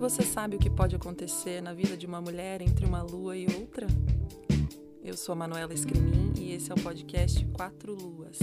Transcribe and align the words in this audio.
Você 0.00 0.22
sabe 0.22 0.56
o 0.56 0.58
que 0.58 0.70
pode 0.70 0.96
acontecer 0.96 1.60
na 1.60 1.74
vida 1.74 1.94
de 1.94 2.06
uma 2.06 2.22
mulher 2.22 2.62
entre 2.62 2.86
uma 2.86 3.02
lua 3.02 3.36
e 3.36 3.44
outra? 3.54 3.86
Eu 5.04 5.14
sou 5.14 5.34
a 5.34 5.36
Manuela 5.36 5.74
Escrimin 5.74 6.32
e 6.38 6.52
esse 6.52 6.72
é 6.72 6.74
o 6.74 6.80
podcast 6.80 7.44
Quatro 7.52 7.94
Luas. 7.94 8.38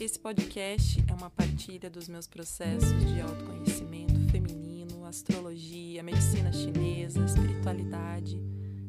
Esse 0.00 0.18
podcast 0.18 1.04
é 1.06 1.12
uma 1.12 1.28
partilha 1.28 1.90
dos 1.90 2.08
meus 2.08 2.26
processos 2.26 2.88
de 3.04 3.20
autoconhecimento 3.20 4.18
feminino, 4.30 5.04
astrologia, 5.04 6.02
medicina 6.02 6.50
chinesa, 6.50 7.22
espiritualidade, 7.26 8.40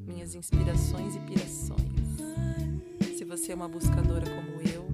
minhas 0.08 0.36
inspirações 0.36 1.18
e 1.18 1.20
pirações. 1.20 3.18
Se 3.18 3.26
você 3.26 3.52
é 3.52 3.56
uma 3.56 3.68
buscadora 3.68 4.26
como 4.30 4.62
eu, 4.62 4.88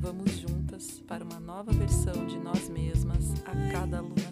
vamos 0.00 0.32
juntas 0.32 1.00
para 1.06 1.22
uma 1.22 1.38
nova 1.38 1.70
versão 1.70 2.26
de 2.26 2.40
nós 2.40 2.68
mesmas 2.68 3.34
a 3.44 3.70
cada 3.70 3.98
alunação. 3.98 4.31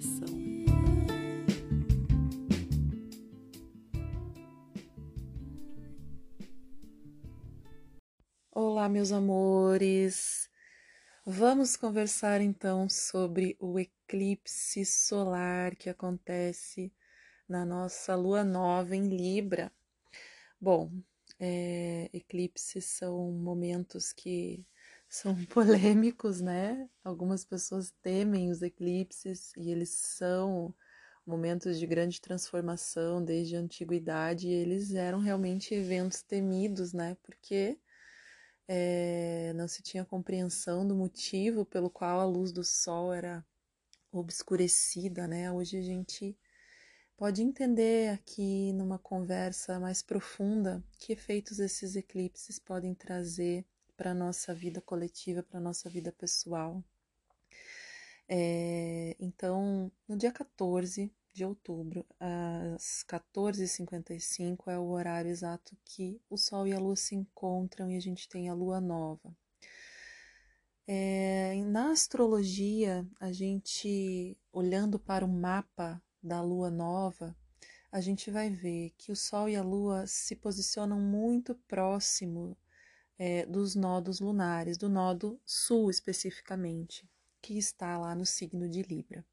Olá, 8.63 8.91
meus 8.91 9.11
amores! 9.11 10.51
Vamos 11.25 11.79
conversar 11.79 12.43
então 12.43 12.91
sobre 12.91 13.57
o 13.59 13.79
eclipse 13.79 14.85
solar 14.85 15.75
que 15.75 15.89
acontece 15.89 16.93
na 17.49 17.65
nossa 17.65 18.15
lua 18.15 18.45
nova 18.45 18.95
em 18.95 19.09
Libra. 19.09 19.73
Bom, 20.61 20.93
é, 21.39 22.11
eclipses 22.13 22.85
são 22.85 23.33
momentos 23.33 24.13
que 24.13 24.63
são 25.09 25.35
polêmicos, 25.47 26.43
né? 26.43 26.87
Algumas 27.03 27.47
pessoas 27.47 27.91
temem 28.03 28.51
os 28.51 28.61
eclipses 28.61 29.55
e 29.57 29.71
eles 29.71 29.89
são 29.89 30.75
momentos 31.27 31.79
de 31.79 31.87
grande 31.87 32.21
transformação 32.21 33.25
desde 33.25 33.57
a 33.57 33.61
antiguidade 33.61 34.49
eles 34.49 34.93
eram 34.93 35.19
realmente 35.19 35.75
eventos 35.75 36.23
temidos, 36.23 36.93
né? 36.93 37.17
Porque 37.23 37.79
é, 38.73 39.53
não 39.55 39.67
se 39.67 39.83
tinha 39.83 40.05
compreensão 40.05 40.87
do 40.87 40.95
motivo 40.95 41.65
pelo 41.65 41.91
qual 41.91 42.21
a 42.21 42.25
luz 42.25 42.53
do 42.53 42.63
sol 42.63 43.13
era 43.13 43.45
obscurecida, 44.13 45.27
né? 45.27 45.51
Hoje 45.51 45.77
a 45.77 45.83
gente 45.83 46.39
pode 47.17 47.43
entender 47.43 48.11
aqui 48.11 48.73
numa 48.75 48.97
conversa 48.97 49.81
mais 49.81 50.03
profunda 50.03 50.85
que 51.01 51.13
efeitos 51.13 51.59
esses 51.59 51.97
eclipses 51.97 52.61
podem 52.61 52.95
trazer 52.95 53.67
para 53.97 54.13
a 54.13 54.15
nossa 54.15 54.55
vida 54.55 54.81
coletiva, 54.81 55.43
para 55.43 55.59
a 55.59 55.63
nossa 55.63 55.91
vida 55.91 56.13
pessoal. 56.13 56.81
É, 58.29 59.17
então, 59.19 59.91
no 60.07 60.17
dia 60.17 60.31
14 60.31 61.13
de 61.33 61.45
outubro, 61.45 62.05
às 62.19 63.05
14h55, 63.09 64.69
é 64.69 64.79
o 64.79 64.91
horário 64.91 65.31
exato 65.31 65.77
que 65.85 66.21
o 66.29 66.37
Sol 66.37 66.67
e 66.67 66.73
a 66.73 66.79
Lua 66.79 66.97
se 66.97 67.15
encontram 67.15 67.91
e 67.91 67.97
a 67.97 68.01
gente 68.01 68.29
tem 68.29 68.49
a 68.49 68.55
Lua 68.55 68.81
nova. 68.81 69.35
É, 70.87 71.55
na 71.67 71.93
astrologia, 71.93 73.07
a 73.21 73.31
gente, 73.31 74.37
olhando 74.53 74.99
para 74.99 75.25
o 75.25 75.29
mapa 75.29 76.03
da 76.23 76.43
Lua 76.43 76.71
nova, 76.71 77.37
a 77.93 78.01
gente 78.01 78.31
vai 78.31 78.51
ver 78.51 78.93
que 78.99 79.13
o 79.13 79.17
Sol 79.17 79.49
e 79.49 79.57
a 79.57 79.63
Lua 79.63 80.07
se 80.07 80.35
posicionam 80.37 81.01
muito 81.01 81.55
próximo 81.69 82.57
é, 83.19 83.45
dos 83.47 83.75
nodos 83.75 84.19
lunares, 84.19 84.79
do 84.79 84.89
nodo 84.89 85.41
sul 85.45 85.91
especificamente, 85.91 87.09
que 87.43 87.59
está 87.59 87.99
lá 87.99 88.15
no 88.15 88.25
signo 88.25 88.69
de 88.69 88.83
Libra. 88.83 89.25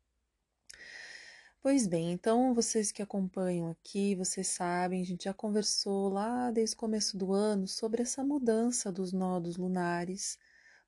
Pois 1.70 1.86
bem, 1.86 2.14
então 2.14 2.54
vocês 2.54 2.94
que 2.94 3.02
acompanham 3.02 3.70
aqui, 3.70 4.16
vocês 4.16 4.48
sabem, 4.48 5.02
a 5.02 5.06
gente 5.06 5.26
já 5.26 5.34
conversou 5.34 6.08
lá 6.08 6.50
desde 6.50 6.74
o 6.78 6.80
começo 6.80 7.18
do 7.18 7.34
ano 7.34 7.68
sobre 7.68 8.02
essa 8.02 8.24
mudança 8.24 8.90
dos 8.90 9.12
nodos 9.12 9.58
lunares 9.58 10.40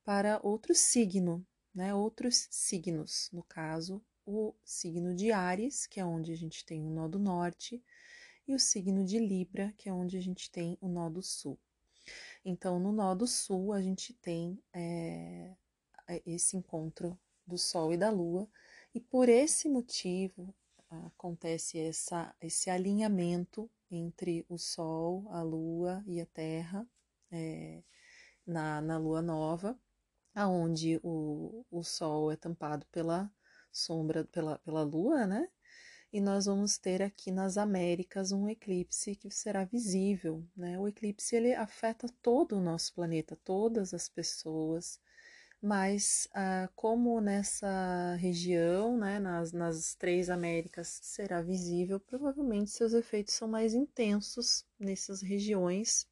para 0.06 0.40
outro 0.42 0.74
signo, 0.74 1.46
né? 1.76 1.94
Outros 1.94 2.48
signos, 2.50 3.30
no 3.34 3.44
caso, 3.44 4.02
o 4.26 4.56
signo 4.64 5.14
de 5.14 5.34
Ares, 5.34 5.86
que 5.86 6.00
é 6.00 6.06
onde 6.06 6.32
a 6.32 6.38
gente 6.38 6.66
tem 6.66 6.82
o 6.88 6.90
nó 6.90 7.10
do 7.10 7.20
norte, 7.20 7.84
e 8.48 8.56
o 8.56 8.60
signo 8.60 9.04
de 9.04 9.20
Libra, 9.20 9.74
que 9.78 9.90
é 9.90 9.94
onde 9.94 10.16
a 10.16 10.22
gente 10.22 10.50
tem 10.50 10.78
o 10.80 10.88
nó 10.88 11.10
do 11.10 11.22
sul. 11.22 11.60
Então, 12.46 12.80
no 12.80 12.94
nó 12.94 13.14
do 13.14 13.28
sul, 13.28 13.74
a 13.74 13.82
gente 13.82 14.14
tem 14.14 14.58
é, 14.72 15.58
esse 16.26 16.56
encontro 16.56 17.20
do 17.46 17.58
Sol 17.58 17.92
e 17.92 17.98
da 17.98 18.10
Lua, 18.10 18.48
e 18.96 19.02
por 19.02 19.28
esse 19.28 19.68
motivo 19.68 20.56
acontece 20.90 21.80
essa, 21.80 22.36
esse 22.42 22.70
alinhamento 22.70 23.70
entre 23.92 24.46
o 24.50 24.58
Sol, 24.58 25.28
a 25.32 25.42
Lua 25.42 26.04
e 26.08 26.20
a 26.20 26.26
Terra 26.26 26.88
é, 27.32 27.84
na, 28.46 28.82
na 28.82 28.98
Lua 28.98 29.22
Nova, 29.22 29.80
aonde 30.34 31.00
o, 31.04 31.66
o 31.70 31.84
Sol 31.84 32.32
é 32.32 32.36
tampado 32.36 32.86
pela 32.88 33.32
sombra, 33.72 34.26
pela, 34.26 34.58
pela 34.60 34.84
Lua, 34.84 35.26
né? 35.26 35.48
E 36.12 36.20
nós 36.20 36.48
vamos 36.48 36.78
ter 36.80 37.04
aqui 37.04 37.30
nas 37.30 37.56
Américas 37.56 38.32
um 38.32 38.50
eclipse 38.50 39.16
que 39.16 39.30
será 39.30 39.64
visível, 39.64 40.44
né? 40.58 40.80
O 40.80 40.88
eclipse 40.88 41.36
ele 41.36 41.54
afeta 41.54 42.08
todo 42.22 42.58
o 42.58 42.62
nosso 42.62 42.94
planeta, 42.96 43.38
todas 43.44 43.94
as 43.94 44.10
pessoas, 44.10 45.00
mas 45.62 46.28
ah, 46.34 46.70
como 46.76 47.20
nessa 47.20 48.16
região, 48.16 48.98
né, 48.98 49.20
nas, 49.20 49.52
nas 49.52 49.96
três 49.96 50.30
Américas, 50.30 51.00
será 51.04 51.42
visível, 51.42 52.00
provavelmente 52.00 52.72
seus 52.72 52.94
efeitos 52.94 53.34
são 53.34 53.48
mais 53.48 53.74
intensos 53.74 54.66
nessas 54.80 55.22
regiões, 55.22 56.08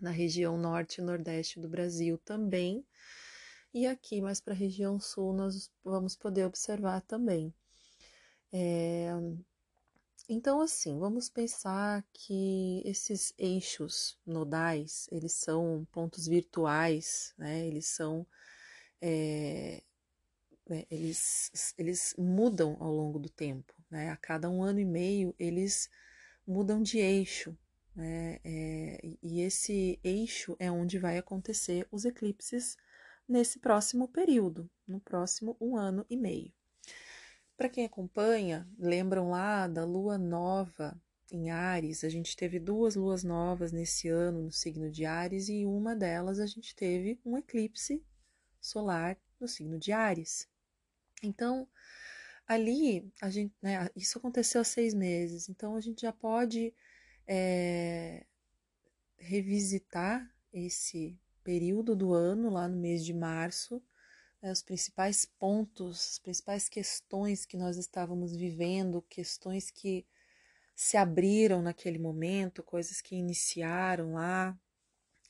na 0.00 0.10
região 0.10 0.56
norte 0.56 1.00
e 1.00 1.04
nordeste 1.04 1.60
do 1.60 1.68
Brasil 1.68 2.18
também, 2.18 2.86
e 3.72 3.86
aqui 3.86 4.20
mais 4.20 4.40
para 4.40 4.54
a 4.54 4.56
região 4.56 5.00
sul 5.00 5.32
nós 5.32 5.70
vamos 5.84 6.14
poder 6.14 6.44
observar 6.46 7.00
também. 7.02 7.52
É, 8.52 9.10
então, 10.28 10.60
assim, 10.60 10.98
vamos 10.98 11.28
pensar 11.28 12.02
que 12.12 12.80
esses 12.84 13.34
eixos 13.36 14.16
nodais, 14.24 15.06
eles 15.10 15.32
são 15.32 15.86
pontos 15.92 16.26
virtuais, 16.26 17.34
né? 17.36 17.66
Eles 17.66 17.86
são 17.88 18.26
é, 19.06 19.82
eles, 20.90 21.74
eles 21.76 22.14
mudam 22.16 22.78
ao 22.80 22.90
longo 22.90 23.18
do 23.18 23.28
tempo, 23.28 23.74
né? 23.90 24.08
A 24.08 24.16
cada 24.16 24.48
um 24.48 24.62
ano 24.62 24.80
e 24.80 24.84
meio 24.84 25.34
eles 25.38 25.90
mudam 26.46 26.80
de 26.82 26.98
eixo, 26.98 27.54
né? 27.94 28.38
É, 28.42 28.98
e 29.22 29.42
esse 29.42 30.00
eixo 30.02 30.56
é 30.58 30.70
onde 30.70 30.98
vai 30.98 31.18
acontecer 31.18 31.86
os 31.92 32.06
eclipses 32.06 32.78
nesse 33.28 33.58
próximo 33.58 34.08
período, 34.08 34.70
no 34.88 34.98
próximo 35.00 35.54
um 35.60 35.76
ano 35.76 36.06
e 36.08 36.16
meio. 36.16 36.50
Para 37.58 37.68
quem 37.68 37.84
acompanha, 37.84 38.66
lembram 38.78 39.28
lá 39.28 39.68
da 39.68 39.84
lua 39.84 40.16
nova 40.16 40.98
em 41.30 41.50
Ares? 41.50 42.04
A 42.04 42.08
gente 42.08 42.34
teve 42.34 42.58
duas 42.58 42.96
luas 42.96 43.22
novas 43.22 43.70
nesse 43.70 44.08
ano 44.08 44.44
no 44.44 44.50
signo 44.50 44.90
de 44.90 45.04
Ares 45.04 45.50
e 45.50 45.66
uma 45.66 45.94
delas 45.94 46.40
a 46.40 46.46
gente 46.46 46.74
teve 46.74 47.20
um 47.22 47.36
eclipse 47.36 48.02
solar 48.64 49.18
no 49.38 49.46
signo 49.46 49.78
de 49.78 49.92
Ares. 49.92 50.48
Então, 51.22 51.68
ali, 52.46 53.12
a 53.20 53.30
gente, 53.30 53.54
né, 53.60 53.88
isso 53.94 54.18
aconteceu 54.18 54.60
há 54.60 54.64
seis 54.64 54.94
meses, 54.94 55.48
então 55.48 55.76
a 55.76 55.80
gente 55.80 56.02
já 56.02 56.12
pode 56.12 56.74
é, 57.26 58.24
revisitar 59.16 60.30
esse 60.52 61.18
período 61.42 61.94
do 61.94 62.14
ano, 62.14 62.50
lá 62.50 62.66
no 62.66 62.76
mês 62.76 63.04
de 63.04 63.12
março, 63.12 63.82
né, 64.40 64.50
os 64.50 64.62
principais 64.62 65.24
pontos, 65.24 66.12
as 66.12 66.18
principais 66.18 66.68
questões 66.68 67.44
que 67.44 67.56
nós 67.56 67.76
estávamos 67.76 68.34
vivendo, 68.34 69.02
questões 69.02 69.70
que 69.70 70.06
se 70.74 70.96
abriram 70.96 71.62
naquele 71.62 71.98
momento, 71.98 72.62
coisas 72.62 73.00
que 73.00 73.14
iniciaram 73.14 74.14
lá. 74.14 74.58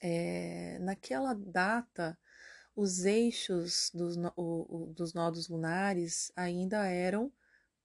É, 0.00 0.78
naquela 0.80 1.32
data, 1.32 2.18
os 2.74 3.04
eixos 3.04 3.90
dos, 3.94 4.16
o, 4.36 4.66
o, 4.68 4.86
dos 4.94 5.14
nodos 5.14 5.48
lunares 5.48 6.32
ainda 6.34 6.86
eram 6.86 7.32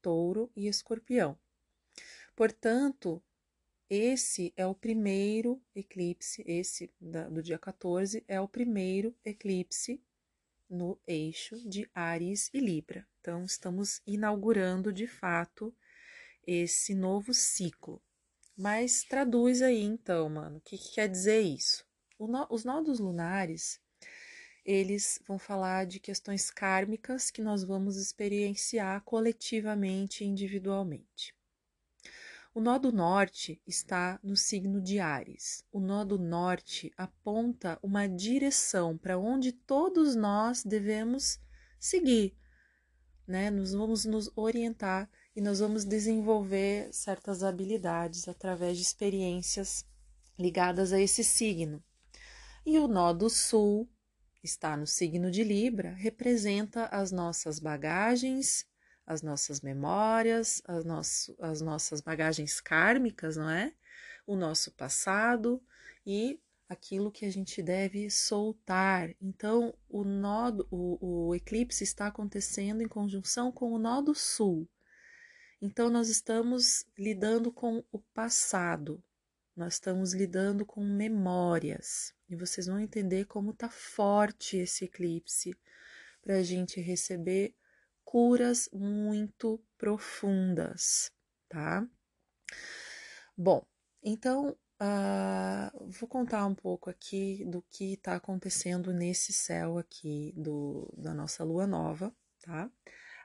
touro 0.01 0.51
e 0.55 0.67
escorpião. 0.67 1.37
Portanto, 2.35 3.21
esse 3.89 4.53
é 4.55 4.65
o 4.65 4.75
primeiro 4.75 5.61
eclipse, 5.75 6.43
esse 6.45 6.91
da, 6.99 7.27
do 7.27 7.41
dia 7.41 7.57
14 7.57 8.23
é 8.27 8.39
o 8.39 8.47
primeiro 8.47 9.15
eclipse 9.25 10.01
no 10.69 10.99
eixo 11.07 11.57
de 11.67 11.89
Ares 11.93 12.49
e 12.53 12.59
Libra. 12.59 13.07
Então, 13.19 13.43
estamos 13.43 14.01
inaugurando 14.05 14.93
de 14.93 15.07
fato 15.07 15.73
esse 16.45 16.93
novo 16.93 17.33
ciclo. 17.33 18.01
Mas 18.55 19.03
traduz 19.03 19.61
aí 19.61 19.81
então, 19.81 20.29
mano, 20.29 20.57
o 20.57 20.61
que, 20.61 20.77
que 20.77 20.93
quer 20.93 21.07
dizer 21.07 21.41
isso? 21.41 21.85
No, 22.19 22.45
os 22.49 22.63
nodos 22.63 22.99
lunares 22.99 23.81
eles 24.69 25.19
vão 25.27 25.39
falar 25.39 25.87
de 25.87 25.99
questões 25.99 26.51
kármicas 26.51 27.31
que 27.31 27.41
nós 27.41 27.63
vamos 27.63 27.97
experienciar 27.97 29.01
coletivamente 29.01 30.23
e 30.23 30.27
individualmente. 30.27 31.33
O 32.53 32.61
nó 32.61 32.77
do 32.77 32.91
norte 32.91 33.59
está 33.65 34.19
no 34.21 34.35
signo 34.35 34.79
de 34.79 34.99
Ares. 34.99 35.63
O 35.71 35.79
nó 35.79 36.03
do 36.03 36.19
norte 36.19 36.91
aponta 36.95 37.79
uma 37.81 38.07
direção 38.07 38.95
para 38.95 39.17
onde 39.17 39.51
todos 39.51 40.15
nós 40.15 40.63
devemos 40.63 41.39
seguir, 41.79 42.37
né? 43.25 43.49
Nós 43.49 43.73
vamos 43.73 44.05
nos 44.05 44.31
orientar 44.35 45.09
e 45.35 45.41
nós 45.41 45.59
vamos 45.61 45.83
desenvolver 45.83 46.93
certas 46.93 47.41
habilidades 47.41 48.27
através 48.27 48.77
de 48.77 48.83
experiências 48.83 49.83
ligadas 50.37 50.93
a 50.93 51.01
esse 51.01 51.23
signo. 51.23 51.83
E 52.63 52.77
o 52.77 52.87
nó 52.87 53.13
do 53.13 53.31
sul 53.31 53.89
está 54.43 54.77
no 54.77 54.87
signo 54.87 55.29
de 55.29 55.43
Libra, 55.43 55.93
representa 55.93 56.85
as 56.85 57.11
nossas 57.11 57.59
bagagens, 57.59 58.65
as 59.05 59.21
nossas 59.21 59.61
memórias, 59.61 60.61
as, 60.65 60.85
nosso, 60.85 61.35
as 61.39 61.61
nossas 61.61 62.01
bagagens 62.01 62.61
kármicas, 62.61 63.37
não 63.37 63.49
é? 63.49 63.73
O 64.25 64.35
nosso 64.35 64.71
passado 64.71 65.61
e 66.05 66.39
aquilo 66.69 67.11
que 67.11 67.25
a 67.25 67.31
gente 67.31 67.63
deve 67.63 68.09
soltar. 68.11 69.15
Então, 69.19 69.73
o, 69.89 70.03
nó, 70.03 70.51
o, 70.69 71.27
o 71.29 71.35
eclipse 71.35 71.83
está 71.83 72.07
acontecendo 72.07 72.83
em 72.83 72.87
conjunção 72.87 73.51
com 73.51 73.71
o 73.71 73.79
nó 73.79 73.99
do 74.01 74.13
sul. 74.13 74.69
Então, 75.59 75.89
nós 75.89 76.07
estamos 76.07 76.85
lidando 76.97 77.51
com 77.51 77.83
o 77.91 77.99
passado, 78.13 79.03
nós 79.59 79.73
estamos 79.73 80.13
lidando 80.13 80.65
com 80.65 80.81
memórias. 80.81 82.13
E 82.29 82.35
vocês 82.35 82.67
vão 82.67 82.79
entender 82.79 83.25
como 83.25 83.51
está 83.51 83.69
forte 83.69 84.55
esse 84.55 84.85
eclipse 84.85 85.53
para 86.21 86.37
a 86.37 86.43
gente 86.43 86.79
receber 86.79 87.53
curas 88.05 88.69
muito 88.71 89.61
profundas, 89.77 91.11
tá? 91.49 91.85
Bom, 93.37 93.65
então 94.01 94.57
uh, 94.81 95.89
vou 95.89 96.07
contar 96.07 96.45
um 96.45 96.55
pouco 96.55 96.89
aqui 96.89 97.43
do 97.45 97.61
que 97.69 97.95
está 97.95 98.15
acontecendo 98.15 98.93
nesse 98.93 99.33
céu 99.33 99.77
aqui 99.77 100.33
do, 100.37 100.89
da 100.97 101.13
nossa 101.13 101.43
lua 101.43 101.67
nova, 101.67 102.15
tá? 102.41 102.71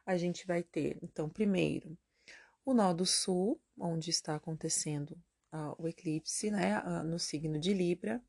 A 0.04 0.16
gente 0.16 0.44
vai 0.48 0.64
ter, 0.64 0.98
então, 1.00 1.28
primeiro, 1.28 1.96
o 2.64 2.74
nó 2.74 2.92
do 2.92 3.06
sul, 3.06 3.60
onde 3.78 4.10
está 4.10 4.34
acontecendo 4.34 5.16
uh, 5.54 5.74
o 5.78 5.86
eclipse, 5.86 6.50
né, 6.50 6.80
uh, 6.80 7.04
no 7.04 7.18
signo 7.18 7.58
de 7.58 7.72
Libra. 7.72 8.20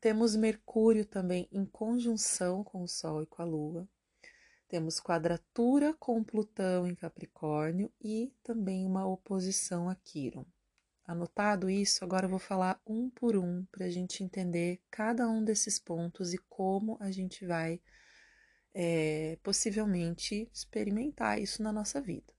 temos 0.00 0.34
Mercúrio 0.36 1.04
também 1.04 1.48
em 1.52 1.64
conjunção 1.64 2.64
com 2.64 2.82
o 2.82 2.88
Sol 2.88 3.22
e 3.22 3.26
com 3.26 3.42
a 3.42 3.44
Lua. 3.44 3.88
Temos 4.68 5.00
quadratura 5.00 5.92
com 5.94 6.22
Plutão 6.22 6.86
em 6.86 6.94
Capricórnio 6.94 7.92
e 8.00 8.32
também 8.42 8.86
uma 8.86 9.04
oposição 9.06 9.88
a 9.88 9.96
Quiron. 9.96 10.46
Anotado 11.04 11.68
isso, 11.68 12.04
agora 12.04 12.26
eu 12.26 12.30
vou 12.30 12.38
falar 12.38 12.80
um 12.86 13.10
por 13.10 13.36
um 13.36 13.64
para 13.72 13.86
a 13.86 13.90
gente 13.90 14.22
entender 14.22 14.80
cada 14.88 15.28
um 15.28 15.42
desses 15.42 15.76
pontos 15.76 16.32
e 16.32 16.38
como 16.48 16.96
a 17.00 17.10
gente 17.10 17.44
vai 17.44 17.80
é, 18.72 19.36
possivelmente 19.42 20.48
experimentar 20.54 21.40
isso 21.40 21.64
na 21.64 21.72
nossa 21.72 22.00
vida. 22.00 22.32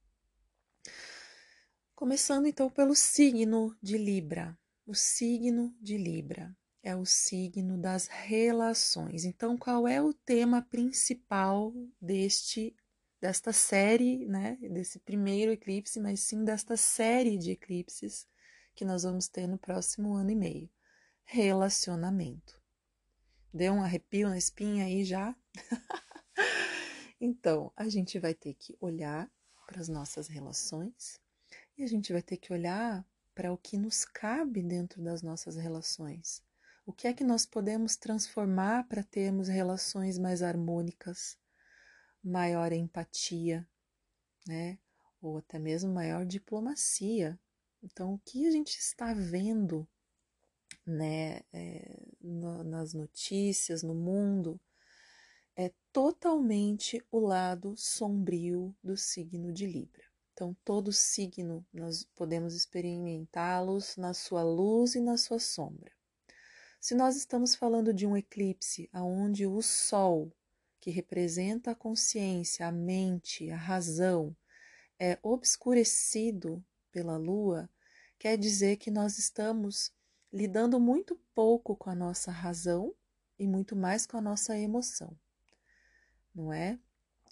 Começando 2.02 2.48
então 2.48 2.68
pelo 2.68 2.96
signo 2.96 3.78
de 3.80 3.96
Libra. 3.96 4.58
O 4.88 4.96
signo 4.96 5.72
de 5.80 6.00
Libra 6.00 6.52
é 6.82 6.96
o 6.96 7.06
signo 7.06 7.78
das 7.78 8.08
relações. 8.08 9.24
Então, 9.24 9.56
qual 9.56 9.88
é 9.88 10.02
o 10.02 10.12
tema 10.12 10.64
principal 10.64 11.72
deste 12.02 12.76
desta 13.22 13.54
série, 13.54 14.26
né, 14.26 14.58
desse 14.62 14.98
primeiro 14.98 15.52
eclipse, 15.52 16.00
mas 16.00 16.22
sim 16.22 16.44
desta 16.44 16.76
série 16.76 17.38
de 17.38 17.52
eclipses 17.52 18.28
que 18.74 18.84
nós 18.84 19.04
vamos 19.04 19.28
ter 19.28 19.46
no 19.46 19.60
próximo 19.60 20.16
ano 20.16 20.32
e 20.32 20.36
meio? 20.36 20.72
Relacionamento. 21.24 22.60
Deu 23.54 23.74
um 23.74 23.84
arrepio 23.84 24.28
na 24.28 24.40
espinha 24.40 24.86
aí 24.86 25.06
já? 25.06 25.36
então, 27.22 27.72
a 27.76 27.88
gente 27.88 28.18
vai 28.18 28.34
ter 28.34 28.56
que 28.56 28.76
olhar 28.82 29.32
para 29.68 29.80
as 29.80 29.88
nossas 29.88 30.28
relações 30.28 31.22
a 31.84 31.88
gente 31.88 32.12
vai 32.12 32.22
ter 32.22 32.38
que 32.38 32.54
olhar 32.54 33.06
para 33.34 33.52
o 33.52 33.58
que 33.58 33.78
nos 33.78 34.06
cabe 34.06 34.62
dentro 34.62 35.02
das 35.02 35.22
nossas 35.22 35.56
relações. 35.56 36.44
O 36.86 36.94
que 36.94 37.08
é 37.08 37.14
que 37.14 37.24
nós 37.24 37.46
podemos 37.46 37.96
transformar 37.96 38.88
para 38.88 39.04
termos 39.04 39.48
relações 39.48 40.18
mais 40.18 40.42
harmônicas, 40.42 41.38
maior 42.24 42.72
empatia, 42.72 43.68
né? 44.48 44.78
Ou 45.22 45.38
até 45.38 45.60
mesmo 45.60 45.94
maior 45.94 46.26
diplomacia. 46.26 47.40
Então, 47.82 48.14
o 48.14 48.20
que 48.20 48.46
a 48.46 48.52
gente 48.52 48.78
está 48.78 49.14
vendo, 49.14 49.88
né, 50.86 51.42
é, 51.54 52.00
no, 52.20 52.64
nas 52.64 52.94
notícias, 52.94 53.84
no 53.84 53.96
mundo, 53.96 54.60
é 55.56 55.72
totalmente 55.92 57.04
o 57.12 57.20
lado 57.20 57.76
sombrio 57.78 58.76
do 58.84 58.98
signo 58.98 59.52
de 59.52 59.66
Libra. 59.66 60.11
Então, 60.42 60.58
todo 60.66 60.92
signo 60.92 61.64
nós 61.72 62.04
podemos 62.16 62.56
experimentá-los 62.56 63.96
na 63.96 64.12
sua 64.12 64.42
luz 64.42 64.96
e 64.96 65.00
na 65.00 65.16
sua 65.16 65.38
sombra. 65.38 65.92
Se 66.80 66.96
nós 66.96 67.16
estamos 67.16 67.54
falando 67.54 67.94
de 67.94 68.08
um 68.08 68.18
eclipse 68.18 68.90
aonde 68.92 69.46
o 69.46 69.62
sol, 69.62 70.36
que 70.80 70.90
representa 70.90 71.70
a 71.70 71.76
consciência, 71.76 72.66
a 72.66 72.72
mente, 72.72 73.52
a 73.52 73.56
razão, 73.56 74.36
é 75.00 75.20
obscurecido 75.22 76.66
pela 76.92 77.18
lua, 77.18 77.70
quer 78.18 78.36
dizer 78.36 78.78
que 78.78 78.90
nós 78.90 79.20
estamos 79.20 79.94
lidando 80.34 80.80
muito 80.80 81.22
pouco 81.36 81.76
com 81.76 81.92
a 81.92 81.96
nossa 81.96 82.32
razão 82.32 82.96
e 83.38 83.46
muito 83.46 83.76
mais 83.76 84.08
com 84.08 84.18
a 84.18 84.22
nossa 84.22 84.58
emoção. 84.58 85.16
Não 86.34 86.52
é? 86.52 86.80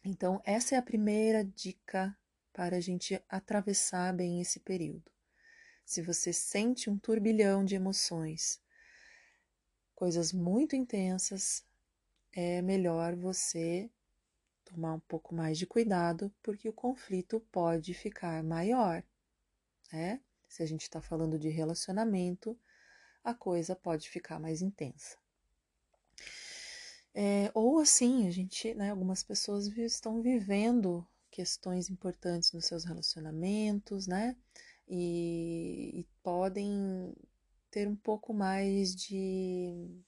Então, 0.05 0.39
essa 0.45 0.75
é 0.75 0.77
a 0.77 0.83
primeira 0.83 1.43
dica 1.43 2.15
para 2.53 2.77
a 2.77 2.79
gente 2.79 3.21
atravessar 3.29 4.13
bem 4.13 4.41
esse 4.41 4.59
período. 4.59 5.11
Se 5.85 6.01
você 6.01 6.31
sente 6.31 6.89
um 6.89 6.97
turbilhão 6.97 7.65
de 7.65 7.75
emoções, 7.75 8.61
coisas 9.95 10.31
muito 10.31 10.75
intensas, 10.75 11.65
é 12.31 12.61
melhor 12.61 13.15
você 13.15 13.89
tomar 14.63 14.93
um 14.93 14.99
pouco 14.99 15.33
mais 15.33 15.57
de 15.57 15.65
cuidado, 15.65 16.31
porque 16.43 16.69
o 16.69 16.73
conflito 16.73 17.39
pode 17.51 17.93
ficar 17.93 18.43
maior, 18.43 19.03
né? 19.91 20.21
Se 20.47 20.63
a 20.63 20.65
gente 20.65 20.83
está 20.83 21.01
falando 21.01 21.37
de 21.37 21.49
relacionamento, 21.49 22.57
a 23.23 23.33
coisa 23.33 23.75
pode 23.75 24.09
ficar 24.09 24.39
mais 24.39 24.61
intensa. 24.61 25.17
É, 27.13 27.51
ou 27.53 27.79
assim, 27.79 28.27
a 28.27 28.31
gente, 28.31 28.73
né, 28.75 28.91
algumas 28.91 29.23
pessoas 29.23 29.67
estão 29.77 30.21
vivendo 30.21 31.05
questões 31.39 31.89
importantes 31.89 32.51
nos 32.51 32.65
seus 32.65 32.83
relacionamentos, 32.83 34.07
né? 34.07 34.35
E, 34.85 36.01
e 36.01 36.07
podem 36.21 37.15
ter 37.71 37.87
um 37.87 37.95
pouco 37.95 38.33
mais 38.33 38.93
de, 38.93 40.03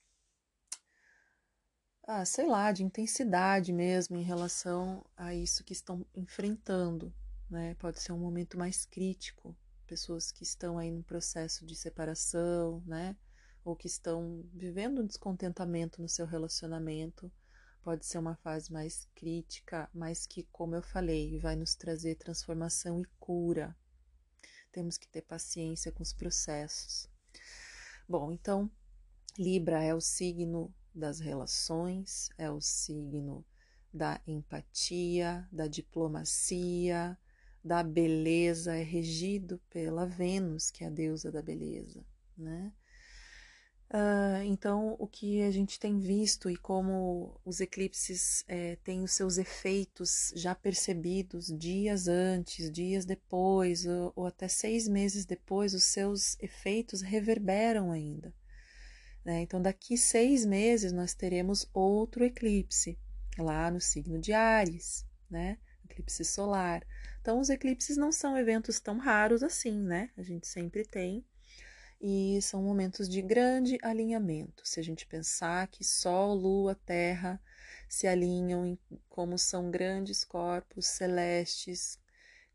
ah, 2.03 2.25
sei 2.25 2.47
lá, 2.47 2.69
de 2.73 2.83
intensidade 2.83 3.71
mesmo 3.71 4.17
em 4.17 4.23
relação 4.23 5.05
a 5.15 5.33
isso 5.33 5.63
que 5.63 5.71
estão 5.71 6.05
enfrentando, 6.13 7.13
né? 7.49 7.75
Pode 7.75 8.01
ser 8.01 8.11
um 8.11 8.19
momento 8.19 8.57
mais 8.57 8.83
crítico, 8.83 9.55
pessoas 9.87 10.33
que 10.33 10.43
estão 10.43 10.77
aí 10.77 10.91
no 10.91 11.01
processo 11.01 11.65
de 11.65 11.77
separação, 11.77 12.83
né? 12.85 13.15
Ou 13.63 13.73
que 13.73 13.87
estão 13.87 14.43
vivendo 14.53 15.01
um 15.01 15.07
descontentamento 15.07 16.01
no 16.01 16.09
seu 16.09 16.25
relacionamento, 16.25 17.31
pode 17.83 18.05
ser 18.05 18.17
uma 18.17 18.35
fase 18.35 18.71
mais 18.71 19.07
crítica, 19.15 19.89
mas 19.93 20.25
que, 20.25 20.43
como 20.51 20.75
eu 20.75 20.81
falei, 20.81 21.37
vai 21.39 21.55
nos 21.55 21.75
trazer 21.75 22.15
transformação 22.15 23.01
e 23.01 23.05
cura. 23.19 23.75
Temos 24.71 24.97
que 24.97 25.07
ter 25.07 25.21
paciência 25.21 25.91
com 25.91 26.01
os 26.03 26.13
processos. 26.13 27.09
Bom, 28.07 28.31
então, 28.31 28.69
Libra 29.37 29.83
é 29.83 29.93
o 29.93 30.01
signo 30.01 30.73
das 30.93 31.19
relações, 31.19 32.29
é 32.37 32.49
o 32.49 32.61
signo 32.61 33.45
da 33.93 34.21
empatia, 34.27 35.47
da 35.51 35.67
diplomacia, 35.67 37.17
da 37.63 37.83
beleza, 37.83 38.75
é 38.75 38.83
regido 38.83 39.59
pela 39.69 40.05
Vênus, 40.05 40.71
que 40.71 40.83
é 40.83 40.87
a 40.87 40.89
deusa 40.89 41.31
da 41.31 41.41
beleza, 41.41 42.03
né? 42.37 42.73
Uh, 43.93 44.41
então, 44.45 44.95
o 44.97 45.05
que 45.05 45.41
a 45.41 45.51
gente 45.51 45.77
tem 45.77 45.99
visto 45.99 46.49
e 46.49 46.55
como 46.55 47.37
os 47.43 47.59
eclipses 47.59 48.41
é, 48.47 48.77
têm 48.77 49.03
os 49.03 49.11
seus 49.11 49.37
efeitos 49.37 50.31
já 50.33 50.55
percebidos 50.55 51.47
dias 51.47 52.07
antes, 52.07 52.71
dias 52.71 53.03
depois, 53.03 53.85
ou, 53.85 54.13
ou 54.15 54.25
até 54.25 54.47
seis 54.47 54.87
meses 54.87 55.25
depois, 55.25 55.73
os 55.73 55.83
seus 55.83 56.39
efeitos 56.39 57.01
reverberam 57.01 57.91
ainda. 57.91 58.33
Né? 59.25 59.41
Então, 59.41 59.61
daqui 59.61 59.97
seis 59.97 60.45
meses, 60.45 60.93
nós 60.93 61.13
teremos 61.13 61.69
outro 61.73 62.23
eclipse, 62.23 62.97
lá 63.37 63.69
no 63.69 63.81
signo 63.81 64.17
de 64.19 64.31
Ares, 64.31 65.05
né? 65.29 65.57
eclipse 65.83 66.23
solar. 66.23 66.81
Então, 67.19 67.41
os 67.41 67.49
eclipses 67.49 67.97
não 67.97 68.11
são 68.11 68.37
eventos 68.37 68.79
tão 68.79 68.97
raros 68.97 69.43
assim, 69.43 69.77
né? 69.77 70.09
A 70.17 70.23
gente 70.23 70.47
sempre 70.47 70.85
tem. 70.85 71.25
E 72.03 72.41
são 72.41 72.63
momentos 72.63 73.07
de 73.07 73.21
grande 73.21 73.77
alinhamento. 73.83 74.67
Se 74.67 74.79
a 74.79 74.83
gente 74.83 75.05
pensar 75.05 75.67
que 75.67 75.83
Sol, 75.83 76.33
Lua, 76.33 76.73
Terra 76.73 77.39
se 77.87 78.07
alinham 78.07 78.65
em, 78.65 78.79
como 79.07 79.37
são 79.37 79.69
grandes 79.69 80.23
corpos 80.23 80.87
celestes 80.87 81.99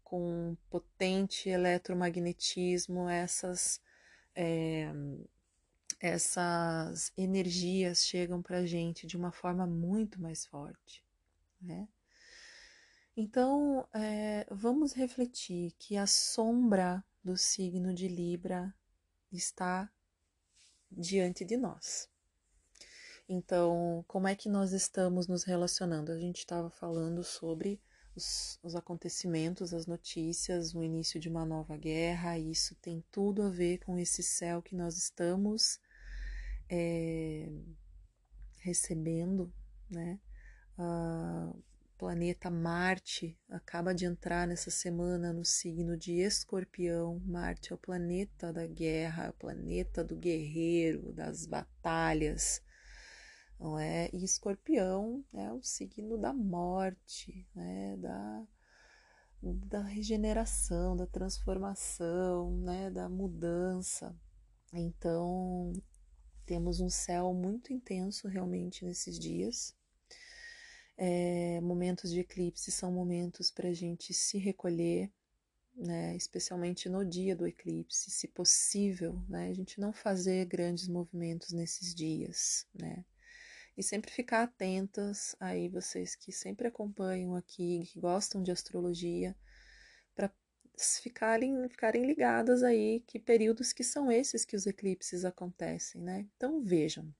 com 0.02 0.56
potente 0.68 1.48
eletromagnetismo, 1.48 3.08
essas 3.08 3.80
é, 4.34 4.92
essas 6.00 7.12
energias 7.16 8.04
chegam 8.04 8.42
para 8.42 8.58
a 8.58 8.66
gente 8.66 9.06
de 9.06 9.16
uma 9.16 9.32
forma 9.32 9.66
muito 9.66 10.20
mais 10.20 10.44
forte, 10.44 11.02
né? 11.60 11.88
Então, 13.16 13.88
é, 13.94 14.46
vamos 14.50 14.92
refletir 14.92 15.72
que 15.78 15.96
a 15.96 16.06
sombra 16.06 17.02
do 17.24 17.36
signo 17.36 17.94
de 17.94 18.08
Libra 18.08 18.74
está 19.36 19.90
diante 20.90 21.44
de 21.44 21.56
nós. 21.56 22.08
Então, 23.28 24.04
como 24.06 24.28
é 24.28 24.36
que 24.36 24.48
nós 24.48 24.72
estamos 24.72 25.26
nos 25.26 25.44
relacionando? 25.44 26.12
A 26.12 26.18
gente 26.18 26.38
estava 26.38 26.70
falando 26.70 27.24
sobre 27.24 27.80
os, 28.14 28.58
os, 28.62 28.76
acontecimentos, 28.76 29.74
as 29.74 29.86
notícias, 29.86 30.74
o 30.74 30.82
início 30.82 31.18
de 31.18 31.28
uma 31.28 31.44
nova 31.44 31.76
guerra, 31.76 32.38
isso 32.38 32.74
tem 32.76 33.04
tudo 33.10 33.42
a 33.42 33.50
ver 33.50 33.78
com 33.78 33.98
esse 33.98 34.22
céu 34.22 34.62
que 34.62 34.76
nós 34.76 34.96
estamos 34.96 35.80
é, 36.68 37.50
recebendo, 38.60 39.52
né? 39.90 40.20
Uh, 40.78 41.62
planeta 41.96 42.50
Marte 42.50 43.38
acaba 43.48 43.94
de 43.94 44.04
entrar 44.04 44.46
nessa 44.46 44.70
semana 44.70 45.32
no 45.32 45.44
signo 45.44 45.96
de 45.96 46.12
Escorpião. 46.12 47.20
Marte 47.24 47.72
é 47.72 47.74
o 47.74 47.78
planeta 47.78 48.52
da 48.52 48.66
guerra, 48.66 49.24
é 49.26 49.30
o 49.30 49.34
planeta 49.34 50.04
do 50.04 50.14
guerreiro, 50.14 51.12
das 51.12 51.46
batalhas, 51.46 52.62
não 53.58 53.78
é? 53.78 54.10
E 54.12 54.24
Escorpião 54.24 55.24
é 55.32 55.52
o 55.52 55.62
signo 55.62 56.18
da 56.18 56.32
morte, 56.32 57.46
né? 57.54 57.96
Da 57.98 58.46
da 59.42 59.82
regeneração, 59.82 60.96
da 60.96 61.06
transformação, 61.06 62.58
né? 62.62 62.90
Da 62.90 63.08
mudança. 63.08 64.14
Então 64.72 65.72
temos 66.44 66.80
um 66.80 66.88
céu 66.88 67.32
muito 67.32 67.72
intenso 67.72 68.28
realmente 68.28 68.84
nesses 68.84 69.18
dias 69.18 69.76
é, 70.96 71.60
momentos 71.60 72.10
de 72.10 72.20
eclipse 72.20 72.70
são 72.70 72.90
momentos 72.90 73.50
para 73.50 73.68
a 73.68 73.74
gente 73.74 74.14
se 74.14 74.38
recolher, 74.38 75.10
né, 75.74 76.16
especialmente 76.16 76.88
no 76.88 77.04
dia 77.04 77.36
do 77.36 77.46
eclipse, 77.46 78.10
se 78.10 78.28
possível, 78.28 79.22
né, 79.28 79.48
a 79.48 79.52
gente 79.52 79.78
não 79.78 79.92
fazer 79.92 80.46
grandes 80.46 80.88
movimentos 80.88 81.52
nesses 81.52 81.94
dias, 81.94 82.66
né, 82.74 83.04
e 83.76 83.82
sempre 83.82 84.10
ficar 84.10 84.42
atentas 84.42 85.36
aí 85.38 85.68
vocês 85.68 86.16
que 86.16 86.32
sempre 86.32 86.66
acompanham 86.66 87.34
aqui, 87.34 87.84
que 87.92 88.00
gostam 88.00 88.42
de 88.42 88.50
astrologia, 88.50 89.36
para 90.14 90.32
ficarem, 91.02 91.68
ficarem 91.68 92.06
ligadas 92.06 92.62
aí 92.62 93.00
que 93.06 93.18
períodos 93.18 93.74
que 93.74 93.84
são 93.84 94.10
esses 94.10 94.46
que 94.46 94.56
os 94.56 94.66
eclipses 94.66 95.26
acontecem, 95.26 96.00
né? 96.00 96.26
Então 96.36 96.62
vejam, 96.62 97.14